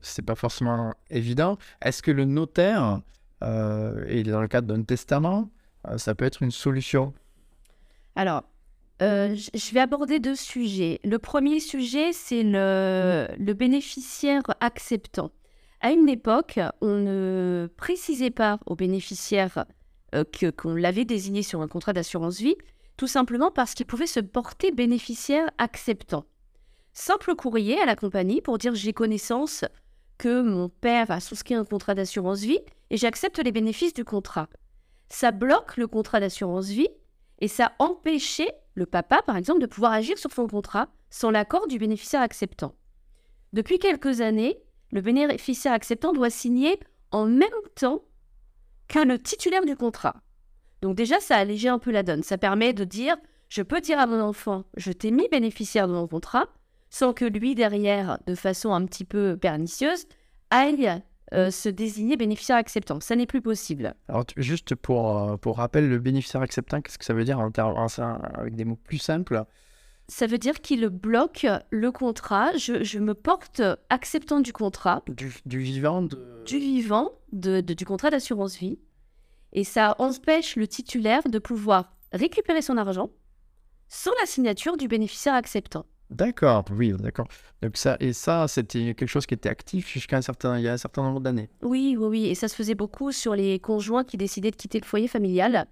c'est 0.00 0.24
pas 0.24 0.34
forcément 0.34 0.94
évident. 1.10 1.58
Est-ce 1.82 2.02
que 2.02 2.10
le 2.10 2.24
notaire, 2.24 3.02
euh, 3.42 4.04
et 4.08 4.22
dans 4.22 4.40
le 4.40 4.48
cadre 4.48 4.66
d'un 4.66 4.82
testament, 4.82 5.50
euh, 5.86 5.98
ça 5.98 6.14
peut 6.14 6.24
être 6.24 6.42
une 6.42 6.50
solution? 6.50 7.12
Alors, 8.16 8.44
euh, 9.02 9.34
je 9.34 9.74
vais 9.74 9.80
aborder 9.80 10.20
deux 10.20 10.36
sujets. 10.36 11.00
Le 11.04 11.18
premier 11.18 11.60
sujet, 11.60 12.12
c'est 12.12 12.42
le, 12.42 13.28
le 13.36 13.52
bénéficiaire 13.52 14.42
acceptant. 14.60 15.30
À 15.80 15.90
une 15.90 16.08
époque, 16.08 16.60
on 16.80 16.96
ne 16.96 17.68
précisait 17.76 18.30
pas 18.30 18.58
au 18.66 18.76
bénéficiaire 18.76 19.66
euh, 20.14 20.24
que, 20.24 20.50
qu'on 20.50 20.74
l'avait 20.74 21.04
désigné 21.04 21.42
sur 21.42 21.60
un 21.60 21.68
contrat 21.68 21.92
d'assurance 21.92 22.38
vie, 22.38 22.56
tout 22.96 23.08
simplement 23.08 23.50
parce 23.50 23.74
qu'il 23.74 23.86
pouvait 23.86 24.06
se 24.06 24.20
porter 24.20 24.70
bénéficiaire 24.70 25.50
acceptant. 25.58 26.24
Simple 26.92 27.34
courrier 27.34 27.80
à 27.80 27.86
la 27.86 27.96
compagnie 27.96 28.40
pour 28.40 28.56
dire 28.58 28.74
j'ai 28.74 28.92
connaissance 28.92 29.64
que 30.16 30.40
mon 30.40 30.68
père 30.68 31.10
a 31.10 31.18
souscrit 31.18 31.54
un 31.54 31.64
contrat 31.64 31.96
d'assurance 31.96 32.40
vie 32.40 32.60
et 32.90 32.96
j'accepte 32.96 33.40
les 33.40 33.50
bénéfices 33.50 33.94
du 33.94 34.04
contrat. 34.04 34.48
ça 35.08 35.32
bloque 35.32 35.76
le 35.76 35.88
contrat 35.88 36.20
d'assurance 36.20 36.68
vie 36.68 36.88
et 37.40 37.48
ça 37.48 37.72
empêchait 37.80 38.54
le 38.74 38.86
papa, 38.86 39.22
par 39.22 39.36
exemple, 39.36 39.60
de 39.60 39.66
pouvoir 39.66 39.92
agir 39.92 40.18
sur 40.18 40.32
son 40.32 40.46
contrat 40.46 40.88
sans 41.10 41.30
l'accord 41.30 41.66
du 41.68 41.78
bénéficiaire 41.78 42.22
acceptant. 42.22 42.74
Depuis 43.52 43.78
quelques 43.78 44.20
années, 44.20 44.58
le 44.90 45.00
bénéficiaire 45.00 45.72
acceptant 45.72 46.12
doit 46.12 46.30
signer 46.30 46.78
en 47.12 47.26
même 47.26 47.48
temps 47.76 48.02
que 48.88 48.98
le 48.98 49.18
titulaire 49.18 49.64
du 49.64 49.76
contrat. 49.76 50.16
Donc 50.82 50.96
déjà, 50.96 51.20
ça 51.20 51.36
allégé 51.36 51.68
un 51.68 51.78
peu 51.78 51.90
la 51.90 52.02
donne. 52.02 52.22
Ça 52.22 52.36
permet 52.36 52.72
de 52.72 52.84
dire, 52.84 53.16
je 53.48 53.62
peux 53.62 53.80
dire 53.80 53.98
à 53.98 54.06
mon 54.06 54.20
enfant, 54.20 54.64
je 54.76 54.92
t'ai 54.92 55.10
mis 55.10 55.28
bénéficiaire 55.28 55.88
de 55.88 55.92
mon 55.92 56.08
contrat, 56.08 56.48
sans 56.90 57.12
que 57.12 57.24
lui, 57.24 57.54
derrière, 57.54 58.18
de 58.26 58.34
façon 58.34 58.72
un 58.72 58.84
petit 58.84 59.04
peu 59.04 59.36
pernicieuse, 59.36 60.06
aille 60.50 61.02
euh, 61.34 61.50
se 61.50 61.68
désigner 61.68 62.16
bénéficiaire 62.16 62.56
acceptant. 62.56 63.00
Ça 63.00 63.16
n'est 63.16 63.26
plus 63.26 63.42
possible. 63.42 63.94
Alors, 64.08 64.24
tu- 64.24 64.40
juste 64.42 64.74
pour, 64.74 65.18
euh, 65.18 65.36
pour 65.36 65.58
rappel, 65.58 65.88
le 65.88 65.98
bénéficiaire 65.98 66.40
acceptant, 66.42 66.80
qu'est-ce 66.80 66.98
que 66.98 67.04
ça 67.04 67.14
veut 67.14 67.24
dire 67.24 67.38
en 67.40 67.50
avec 68.34 68.54
des 68.54 68.64
mots 68.64 68.76
plus 68.76 68.98
simples? 68.98 69.44
Ça 70.08 70.26
veut 70.26 70.38
dire 70.38 70.60
qu'il 70.60 70.86
bloque 70.88 71.46
le 71.70 71.90
contrat. 71.90 72.54
Je, 72.56 72.84
je 72.84 72.98
me 72.98 73.14
porte 73.14 73.62
acceptant 73.88 74.40
du 74.40 74.52
contrat, 74.52 75.02
du, 75.08 75.32
du 75.46 75.58
vivant 75.58 76.02
de... 76.02 76.42
du 76.46 76.58
vivant, 76.58 77.12
de, 77.32 77.60
de- 77.60 77.74
du 77.74 77.84
contrat 77.86 78.10
d'assurance 78.10 78.56
vie. 78.58 78.78
Et 79.52 79.64
ça 79.64 79.94
empêche 79.98 80.56
le 80.56 80.66
titulaire 80.66 81.22
de 81.28 81.38
pouvoir 81.38 81.96
récupérer 82.12 82.60
son 82.60 82.76
argent 82.76 83.10
sans 83.88 84.10
la 84.20 84.26
signature 84.26 84.76
du 84.76 84.88
bénéficiaire 84.88 85.34
acceptant. 85.34 85.86
D'accord, 86.14 86.64
oui, 86.70 86.92
d'accord. 86.92 87.26
Donc 87.60 87.76
ça, 87.76 87.96
et 87.98 88.12
ça, 88.12 88.46
c'était 88.46 88.94
quelque 88.94 89.08
chose 89.08 89.26
qui 89.26 89.34
était 89.34 89.48
actif 89.48 89.92
jusqu'à 89.92 90.16
un 90.16 90.22
certain, 90.22 90.58
il 90.58 90.64
y 90.64 90.68
a 90.68 90.72
un 90.72 90.78
certain 90.78 91.02
nombre 91.02 91.20
d'années. 91.20 91.48
Oui, 91.62 91.96
oui, 91.98 92.06
oui. 92.06 92.26
Et 92.26 92.34
ça 92.36 92.46
se 92.46 92.54
faisait 92.54 92.76
beaucoup 92.76 93.10
sur 93.10 93.34
les 93.34 93.58
conjoints 93.58 94.04
qui 94.04 94.16
décidaient 94.16 94.52
de 94.52 94.56
quitter 94.56 94.78
le 94.78 94.84
foyer 94.84 95.08
familial. 95.08 95.66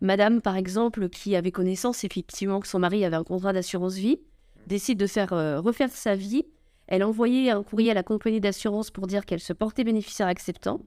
Madame, 0.00 0.40
par 0.40 0.56
exemple, 0.56 1.08
qui 1.08 1.36
avait 1.36 1.50
connaissance 1.52 2.04
effectivement 2.04 2.60
que 2.60 2.68
son 2.68 2.78
mari 2.78 3.04
avait 3.04 3.16
un 3.16 3.24
contrat 3.24 3.52
d'assurance 3.52 3.94
vie, 3.94 4.20
décide 4.66 4.98
de 4.98 5.06
faire 5.06 5.32
euh, 5.32 5.60
refaire 5.60 5.90
sa 5.90 6.14
vie. 6.14 6.44
Elle 6.86 7.04
envoyait 7.04 7.50
un 7.50 7.62
courrier 7.62 7.90
à 7.90 7.94
la 7.94 8.02
compagnie 8.02 8.40
d'assurance 8.40 8.90
pour 8.90 9.06
dire 9.06 9.24
qu'elle 9.26 9.40
se 9.40 9.52
portait 9.52 9.84
bénéficiaire 9.84 10.26
acceptant. 10.28 10.80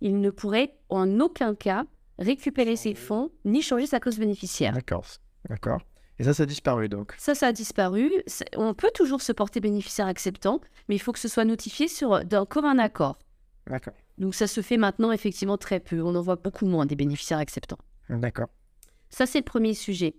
Il 0.00 0.20
ne 0.20 0.30
pourrait 0.30 0.76
en 0.88 1.20
aucun 1.20 1.54
cas 1.54 1.84
récupérer 2.18 2.76
ses 2.76 2.94
fonds 2.94 3.30
ni 3.44 3.62
changer 3.62 3.86
sa 3.86 4.00
clause 4.00 4.18
bénéficiaire. 4.18 4.72
D'accord, 4.72 5.06
d'accord. 5.48 5.80
Et 6.18 6.24
ça, 6.24 6.32
ça 6.34 6.44
a 6.44 6.46
disparu 6.46 6.88
donc. 6.88 7.12
Ça, 7.18 7.34
ça 7.34 7.48
a 7.48 7.52
disparu. 7.52 8.10
On 8.56 8.72
peut 8.74 8.90
toujours 8.94 9.20
se 9.22 9.32
porter 9.32 9.60
bénéficiaire 9.60 10.06
acceptant, 10.06 10.60
mais 10.88 10.94
il 10.94 10.98
faut 11.00 11.12
que 11.12 11.18
ce 11.18 11.28
soit 11.28 11.44
notifié 11.44 11.88
sur 11.88 12.24
d'un 12.24 12.46
commun 12.46 12.78
accord. 12.78 13.18
D'accord. 13.66 13.94
Donc 14.18 14.34
ça 14.34 14.46
se 14.46 14.60
fait 14.60 14.76
maintenant 14.76 15.10
effectivement 15.10 15.56
très 15.58 15.80
peu. 15.80 16.00
On 16.02 16.14
en 16.14 16.20
voit 16.22 16.36
beaucoup 16.36 16.66
moins 16.66 16.86
des 16.86 16.94
bénéficiaires 16.94 17.38
acceptants. 17.38 17.78
D'accord. 18.08 18.48
Ça, 19.10 19.26
c'est 19.26 19.38
le 19.38 19.44
premier 19.44 19.74
sujet. 19.74 20.14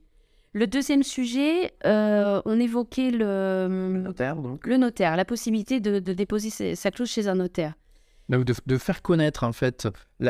Le 0.51 0.67
deuxième 0.67 1.03
sujet, 1.03 1.73
euh, 1.85 2.41
on 2.45 2.59
évoquait 2.59 3.11
le, 3.11 3.67
Notaire 4.03 4.37
donc. 4.37 4.65
le 4.65 4.77
notaire, 4.77 5.15
la 5.17 5.25
possibilité 5.25 5.79
de, 5.81 5.99
de 5.99 6.13
déposer 6.13 6.75
sa- 6.75 6.91
clause 6.91 7.09
chez 7.09 7.27
un 7.27 7.35
notaire. 7.35 7.73
Donc 8.29 8.43
de, 8.45 8.55
de 8.65 8.77
faire 8.77 9.01
connaître 9.01 9.43
en 9.43 9.51
fait 9.51 9.87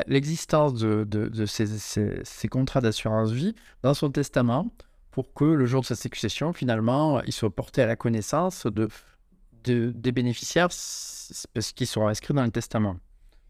l'existence 0.07 0.73
de, 0.73 1.03
de, 1.05 1.27
de 1.29 1.45
ces, 1.45 1.67
ces- 1.67 2.21
ces 2.23 2.47
contrats 2.47 2.81
d'assurance 2.81 3.31
vie 3.31 3.55
dans 3.83 3.93
son 3.93 4.09
testament 4.11 4.67
pour 5.15 5.33
que 5.33 5.45
le 5.45 5.65
jour 5.65 5.79
de 5.79 5.85
sa 5.85 5.95
succession, 5.95 6.51
finalement, 6.51 7.21
il 7.23 7.31
soit 7.31 7.49
porté 7.49 7.81
à 7.81 7.85
la 7.85 7.95
connaissance 7.95 8.65
de, 8.65 8.89
de- 9.63 9.93
des 9.95 10.11
bénéficiaires 10.11 10.67
parce 10.67 11.71
qu'ils 11.73 11.87
seront 11.87 12.09
inscrits 12.09 12.33
dans 12.33 12.43
le 12.43 12.51
testament. 12.51 12.97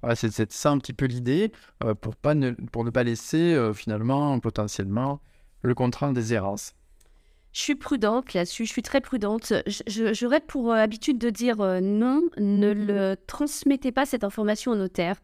Voilà, 0.01 0.15
c'est 0.15 0.29
c'est 0.31 0.51
ça 0.51 0.69
un 0.69 0.77
petit 0.77 0.93
peu 0.93 1.05
l'idée 1.07 1.51
euh, 1.83 1.95
pour, 1.95 2.15
pas 2.15 2.35
ne, 2.35 2.51
pour 2.51 2.83
ne 2.83 2.91
pas 2.91 3.01
laisser 3.01 3.55
euh, 3.55 3.73
finalement 3.73 4.39
potentiellement 4.39 5.21
le 5.63 5.73
contrat 5.73 6.09
en 6.09 6.11
déshérence. 6.11 6.75
Je 7.51 7.61
suis 7.61 7.73
prudente 7.75 8.35
là-dessus, 8.35 8.65
je 8.67 8.71
suis 8.71 8.83
très 8.83 9.01
prudente. 9.01 9.51
Je- 9.65 9.81
je- 9.87 10.13
J'aurais 10.13 10.41
pour 10.41 10.71
euh, 10.71 10.75
habitude 10.75 11.17
de 11.17 11.31
dire 11.31 11.61
euh, 11.61 11.79
non, 11.81 12.21
ne 12.37 12.71
le 12.73 13.15
transmettez 13.25 13.91
pas 13.91 14.05
cette 14.05 14.23
information 14.23 14.73
au 14.73 14.75
notaire. 14.75 15.15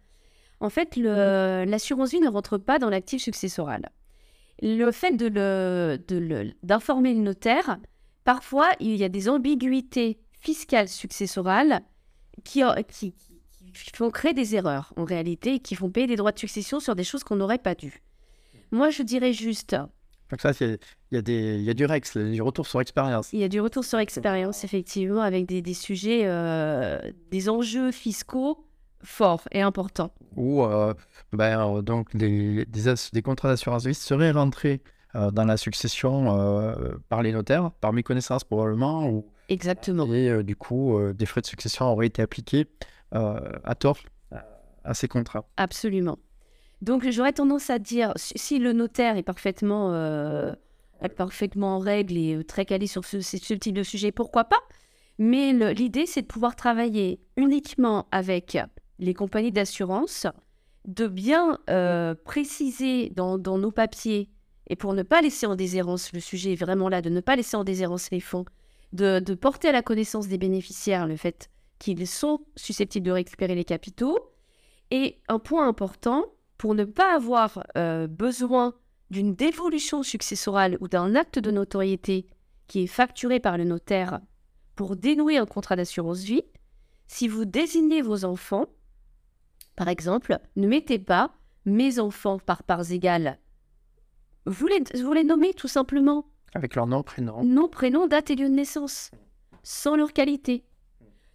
En 0.60 0.72
fait, 0.72 0.96
le- 0.96 1.66
l'assurance 1.68 2.10
vie 2.10 2.20
ne 2.20 2.30
rentre 2.30 2.58
pas 2.58 2.80
dans 2.80 2.90
l'actif 2.90 3.22
successoral. 3.22 3.92
Le 4.62 4.92
fait 4.92 5.12
de 5.18 5.28
le- 5.28 5.98
de 6.08 6.18
le- 6.18 6.52
d'informer 6.64 7.14
le 7.14 7.22
notaire, 7.22 7.78
parfois 8.24 8.70
il 8.80 8.96
y 8.96 9.04
a 9.04 9.10
des 9.10 9.28
ambiguïtés 9.30 10.20
fiscales 10.40 10.88
successorales 10.88 11.82
qui, 12.44 12.64
euh, 12.64 12.74
qui- 12.84 13.14
qui 13.14 13.92
font 13.96 14.10
créer 14.12 14.34
des 14.34 14.56
erreurs 14.56 14.94
en 14.98 15.04
réalité 15.06 15.56
et 15.56 15.60
qui 15.60 15.76
font 15.76 15.90
payer 15.90 16.08
des 16.08 16.16
droits 16.16 16.32
de 16.32 16.40
succession 16.40 16.80
sur 16.80 16.96
des 16.96 17.04
choses 17.04 17.24
qu'on 17.24 17.36
n'aurait 17.38 17.58
pas 17.58 17.76
dû. 17.76 18.02
Moi, 18.72 18.90
je 18.90 19.04
dirais 19.04 19.34
juste, 19.34 19.76
ça, 20.40 20.52
il 20.62 20.78
y, 21.12 21.18
a 21.18 21.22
des- 21.22 21.56
il 21.58 21.64
y 21.64 21.70
a 21.70 21.74
du 21.74 21.86
REX, 21.86 22.18
du 22.18 22.42
retour 22.42 22.66
sur 22.68 22.80
expérience. 22.82 23.34
Il 23.34 23.40
y 23.40 23.44
a 23.44 23.50
du 23.50 23.60
retour 23.60 23.84
sur 23.84 24.00
expérience, 24.00 24.64
effectivement, 24.64 25.22
avec 25.22 25.46
des, 25.46 25.62
des 25.62 25.74
sujets, 25.74 26.22
euh, 26.26 27.00
des 27.32 27.50
enjeux 27.50 27.92
fiscaux 27.92 28.66
forts 29.04 29.48
et 29.52 29.62
importants. 29.62 30.12
où 30.36 30.64
euh, 30.64 30.94
ben, 31.34 31.60
euh, 31.78 31.82
donc 31.82 32.16
des, 32.16 32.66
des, 32.66 33.22
contrats 33.22 33.50
d'assurance 33.50 33.86
vie 33.86 33.94
seraient 33.94 34.32
rentrés 34.32 34.82
euh, 35.16 35.32
dans 35.32 35.46
la 35.46 35.58
succession 35.58 36.38
euh, 36.38 36.96
par 37.10 37.22
les 37.22 37.32
notaires, 37.32 37.72
par 37.82 37.94
méconnaissance 37.94 38.44
probablement, 38.44 39.08
ou, 39.10 39.26
Exactement. 39.50 40.12
et 40.14 40.44
du 40.44 40.56
coup 40.56 40.98
des 41.14 41.26
frais 41.26 41.42
de 41.42 41.46
succession 41.46 41.86
auraient 41.86 42.08
été 42.08 42.22
appliqués 42.22 42.68
à 43.12 43.76
tort 43.78 43.98
à- 44.86 44.94
ces 44.94 45.10
contrats. 45.10 45.44
Absolument. 45.58 46.18
Donc, 46.82 47.08
j'aurais 47.10 47.34
tendance 47.34 47.70
à 47.70 47.78
dire, 47.78 48.14
si 48.16 48.58
le 48.58 48.72
notaire 48.72 49.18
est 49.18 49.24
parfaitement, 49.24 49.94
est 49.94 51.10
parfaitement 51.10 51.76
en 51.76 51.80
règle 51.80 52.16
et 52.18 52.44
très 52.46 52.66
calé 52.66 52.88
sur 52.88 53.04
ce, 53.04 53.18
type 53.58 53.74
de 53.74 53.84
sujet, 53.84 54.14
pourquoi 54.14 54.46
pas? 54.46 54.62
Mais 55.20 55.52
l'idée, 55.74 56.06
c'est 56.06 56.22
de 56.22 56.28
pouvoir 56.28 56.56
travailler 56.56 57.20
uniquement 57.36 58.08
avec 58.12 58.58
les 59.02 59.14
compagnies 59.14 59.52
d'assurance, 59.52 60.28
de 60.86 61.08
bien 61.08 61.60
euh, 61.70 62.16
préciser 62.16 63.10
dans, 63.10 63.38
nos 63.38 63.72
papiers, 63.72 64.30
et 64.68 64.76
pour 64.78 64.94
ne 64.94 65.04
pas 65.04 65.22
laisser 65.22 65.46
en 65.46 65.56
déshérence, 65.56 66.14
le 66.14 66.22
sujet 66.22 66.54
est 66.54 66.56
vraiment 66.56 66.88
là, 66.88 67.02
de 67.02 67.10
ne 67.10 67.20
pas 67.20 67.36
laisser 67.36 67.58
en 67.58 67.66
déshérence 67.66 68.10
les 68.12 68.22
fonds, 68.22 68.46
de, 68.94 69.20
de 69.20 69.34
porter 69.34 69.70
à 69.70 69.72
la 69.74 69.82
connaissance 69.82 70.28
des 70.28 70.38
bénéficiaires 70.38 71.08
le 71.08 71.18
fait 71.18 71.50
qu'ils 71.80 72.08
sont 72.08 72.42
susceptibles 72.56 73.08
de 73.08 73.12
récupérer 73.12 73.56
les 73.56 73.66
capitaux. 73.66 74.18
Et 74.92 75.18
un 75.28 75.40
point 75.40 75.68
important, 75.68 76.26
pour 76.58 76.76
ne 76.76 76.84
pas 76.84 77.16
avoir 77.16 77.64
euh, 77.76 78.06
besoin 78.06 78.76
d'une 79.10 79.34
dévolution 79.34 80.04
successorale 80.04 80.78
ou 80.80 80.88
d'un 80.88 81.16
acte 81.16 81.40
de 81.40 81.50
notoriété 81.50 82.28
qui 82.68 82.84
est 82.84 82.88
facturé 82.88 83.40
par 83.40 83.58
le 83.58 83.64
notaire 83.64 84.22
pour 84.76 84.96
dénouer 84.96 85.38
un 85.38 85.48
contrat 85.48 85.76
d'assurance 85.76 86.20
vie, 86.20 86.44
si 87.08 87.28
vous 87.28 87.46
désignez 87.46 88.02
vos 88.02 88.26
enfants, 88.26 88.68
par 89.82 89.88
exemple, 89.88 90.38
ne 90.58 90.68
mettez 90.68 91.00
pas 91.00 91.34
mes 91.66 91.98
enfants 91.98 92.38
par 92.38 92.62
parts 92.62 92.92
égales. 92.92 93.40
Vous 94.46 94.68
les, 94.68 94.84
vous 95.02 95.12
les 95.12 95.24
nommez 95.24 95.56
tout 95.56 95.68
simplement 95.68 96.28
Avec 96.54 96.76
leur 96.76 96.86
nom, 96.86 97.02
prénom. 97.02 97.44
nom, 97.44 97.68
prénom, 97.68 98.06
date 98.06 98.30
et 98.30 98.36
lieu 98.36 98.48
de 98.48 98.54
naissance, 98.54 99.10
sans 99.64 99.96
leur 99.96 100.14
qualité. 100.14 100.64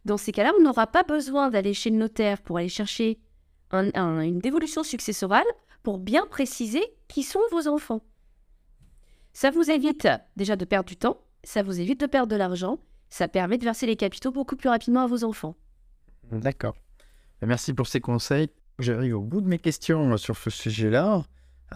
Dans 0.04 0.16
ces 0.16 0.30
cas-là, 0.30 0.52
on 0.56 0.62
n'aura 0.62 0.86
pas 0.86 1.02
besoin 1.02 1.50
d'aller 1.50 1.74
chez 1.74 1.90
le 1.90 1.96
notaire 1.96 2.40
pour 2.40 2.58
aller 2.58 2.68
chercher 2.68 3.18
un- 3.72 3.90
un- 3.96 4.20
une 4.20 4.38
dévolution 4.38 4.84
successorale 4.84 5.42
pour 5.82 5.98
bien 5.98 6.24
préciser 6.28 6.84
qui 7.08 7.24
sont 7.24 7.40
vos 7.50 7.66
enfants. 7.66 8.02
Ça 9.32 9.50
vous 9.50 9.68
évite 9.72 10.06
déjà 10.36 10.54
de 10.54 10.64
perdre 10.64 10.88
du 10.88 10.96
temps, 10.96 11.18
ça 11.42 11.64
vous 11.64 11.80
évite 11.80 11.98
de 11.98 12.06
perdre 12.06 12.30
de 12.30 12.36
l'argent, 12.36 12.78
ça 13.10 13.26
permet 13.26 13.58
de 13.58 13.64
verser 13.64 13.86
les 13.86 13.96
capitaux 13.96 14.30
beaucoup 14.30 14.54
plus 14.54 14.68
rapidement 14.68 15.00
à 15.02 15.08
vos 15.08 15.24
enfants. 15.24 15.56
D'accord. 16.30 16.76
Ben, 17.40 17.48
Merci 17.48 17.74
pour 17.74 17.86
ces 17.86 18.00
conseils. 18.00 18.48
J'arrive 18.78 19.16
au 19.16 19.22
bout 19.22 19.40
de 19.40 19.48
mes 19.48 19.58
questions 19.58 20.12
euh, 20.12 20.16
sur 20.16 20.36
ce 20.36 20.50
sujet-là. 20.50 21.24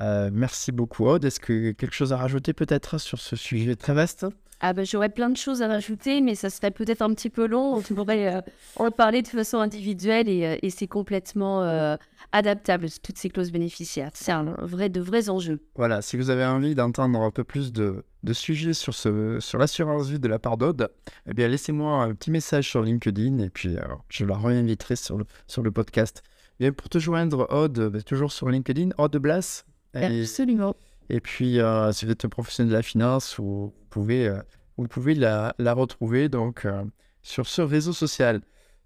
Euh, 0.00 0.30
merci 0.32 0.72
beaucoup, 0.72 1.06
Aude. 1.06 1.24
Est-ce 1.24 1.40
que 1.40 1.72
quelque 1.72 1.94
chose 1.94 2.12
à 2.12 2.16
rajouter 2.16 2.52
peut-être 2.52 2.98
sur 2.98 3.18
ce 3.18 3.36
sujet 3.36 3.76
très 3.76 3.94
vaste? 3.94 4.26
Ah 4.60 4.74
ben 4.74 4.84
j'aurais 4.84 5.08
plein 5.08 5.30
de 5.30 5.36
choses 5.36 5.62
à 5.62 5.68
rajouter, 5.68 6.20
mais 6.20 6.34
ça 6.34 6.50
serait 6.50 6.70
peut-être 6.70 7.00
un 7.00 7.14
petit 7.14 7.30
peu 7.30 7.46
long. 7.46 7.76
On 7.76 7.80
pourrait 7.80 8.34
euh, 8.34 8.40
en 8.76 8.90
parler 8.90 9.22
de 9.22 9.28
façon 9.28 9.58
individuelle 9.58 10.28
et, 10.28 10.44
euh, 10.44 10.56
et 10.60 10.68
c'est 10.68 10.86
complètement 10.86 11.62
euh, 11.62 11.96
adaptable, 12.32 12.88
toutes 13.02 13.16
ces 13.16 13.30
clauses 13.30 13.52
bénéficiaires. 13.52 14.10
C'est 14.14 14.32
un 14.32 14.54
vrai, 14.60 14.90
de 14.90 15.00
vrais 15.00 15.30
enjeux. 15.30 15.60
Voilà, 15.76 16.02
si 16.02 16.16
vous 16.16 16.28
avez 16.30 16.44
envie 16.44 16.74
d'entendre 16.74 17.20
un 17.20 17.30
peu 17.30 17.42
plus 17.42 17.72
de, 17.72 18.04
de 18.22 18.32
sujets 18.32 18.74
sur, 18.74 18.94
ce, 18.94 19.40
sur 19.40 19.58
l'assurance 19.58 20.08
vie 20.08 20.20
de 20.20 20.28
la 20.28 20.38
part 20.38 20.56
d'Aude, 20.56 20.90
eh 21.26 21.34
bien 21.34 21.48
laissez-moi 21.48 22.02
un 22.02 22.14
petit 22.14 22.30
message 22.30 22.68
sur 22.68 22.82
LinkedIn 22.82 23.38
et 23.38 23.50
puis 23.50 23.76
euh, 23.76 23.82
je 24.10 24.24
la 24.24 24.36
réinviterai 24.36 24.96
sur 24.96 25.16
le, 25.16 25.24
sur 25.46 25.62
le 25.62 25.70
podcast. 25.70 26.22
Bien, 26.58 26.72
pour 26.72 26.90
te 26.90 26.98
joindre, 26.98 27.46
Aude, 27.50 27.90
ben, 27.90 28.02
toujours 28.02 28.32
sur 28.32 28.50
LinkedIn, 28.50 28.90
Aude 28.98 29.16
Blas. 29.16 29.64
Et, 29.94 30.20
Absolument. 30.22 30.76
Et 31.10 31.20
puis, 31.20 31.58
euh, 31.58 31.90
si 31.90 32.06
vous 32.06 32.12
êtes 32.12 32.24
un 32.24 32.28
professionnel 32.28 32.70
de 32.70 32.76
la 32.76 32.82
finance, 32.82 33.38
vous 33.38 33.74
pouvez, 33.90 34.28
euh, 34.28 34.40
vous 34.76 34.86
pouvez 34.86 35.14
la, 35.14 35.54
la 35.58 35.74
retrouver 35.74 36.28
donc, 36.28 36.64
euh, 36.64 36.84
sur 37.20 37.46
ce 37.48 37.62
réseau 37.62 37.92
social. 37.92 38.40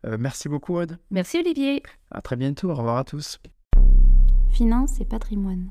Euh, 0.06 0.16
merci 0.18 0.48
beaucoup, 0.48 0.76
Aude. 0.76 0.98
Merci 1.10 1.38
Olivier. 1.38 1.82
À 2.10 2.22
très 2.22 2.37
bientôt. 2.37 2.70
Au 2.70 2.74
revoir 2.74 2.96
à 2.96 3.04
tous. 3.04 3.38
Finance 4.50 5.00
et 5.00 5.04
patrimoine. 5.04 5.70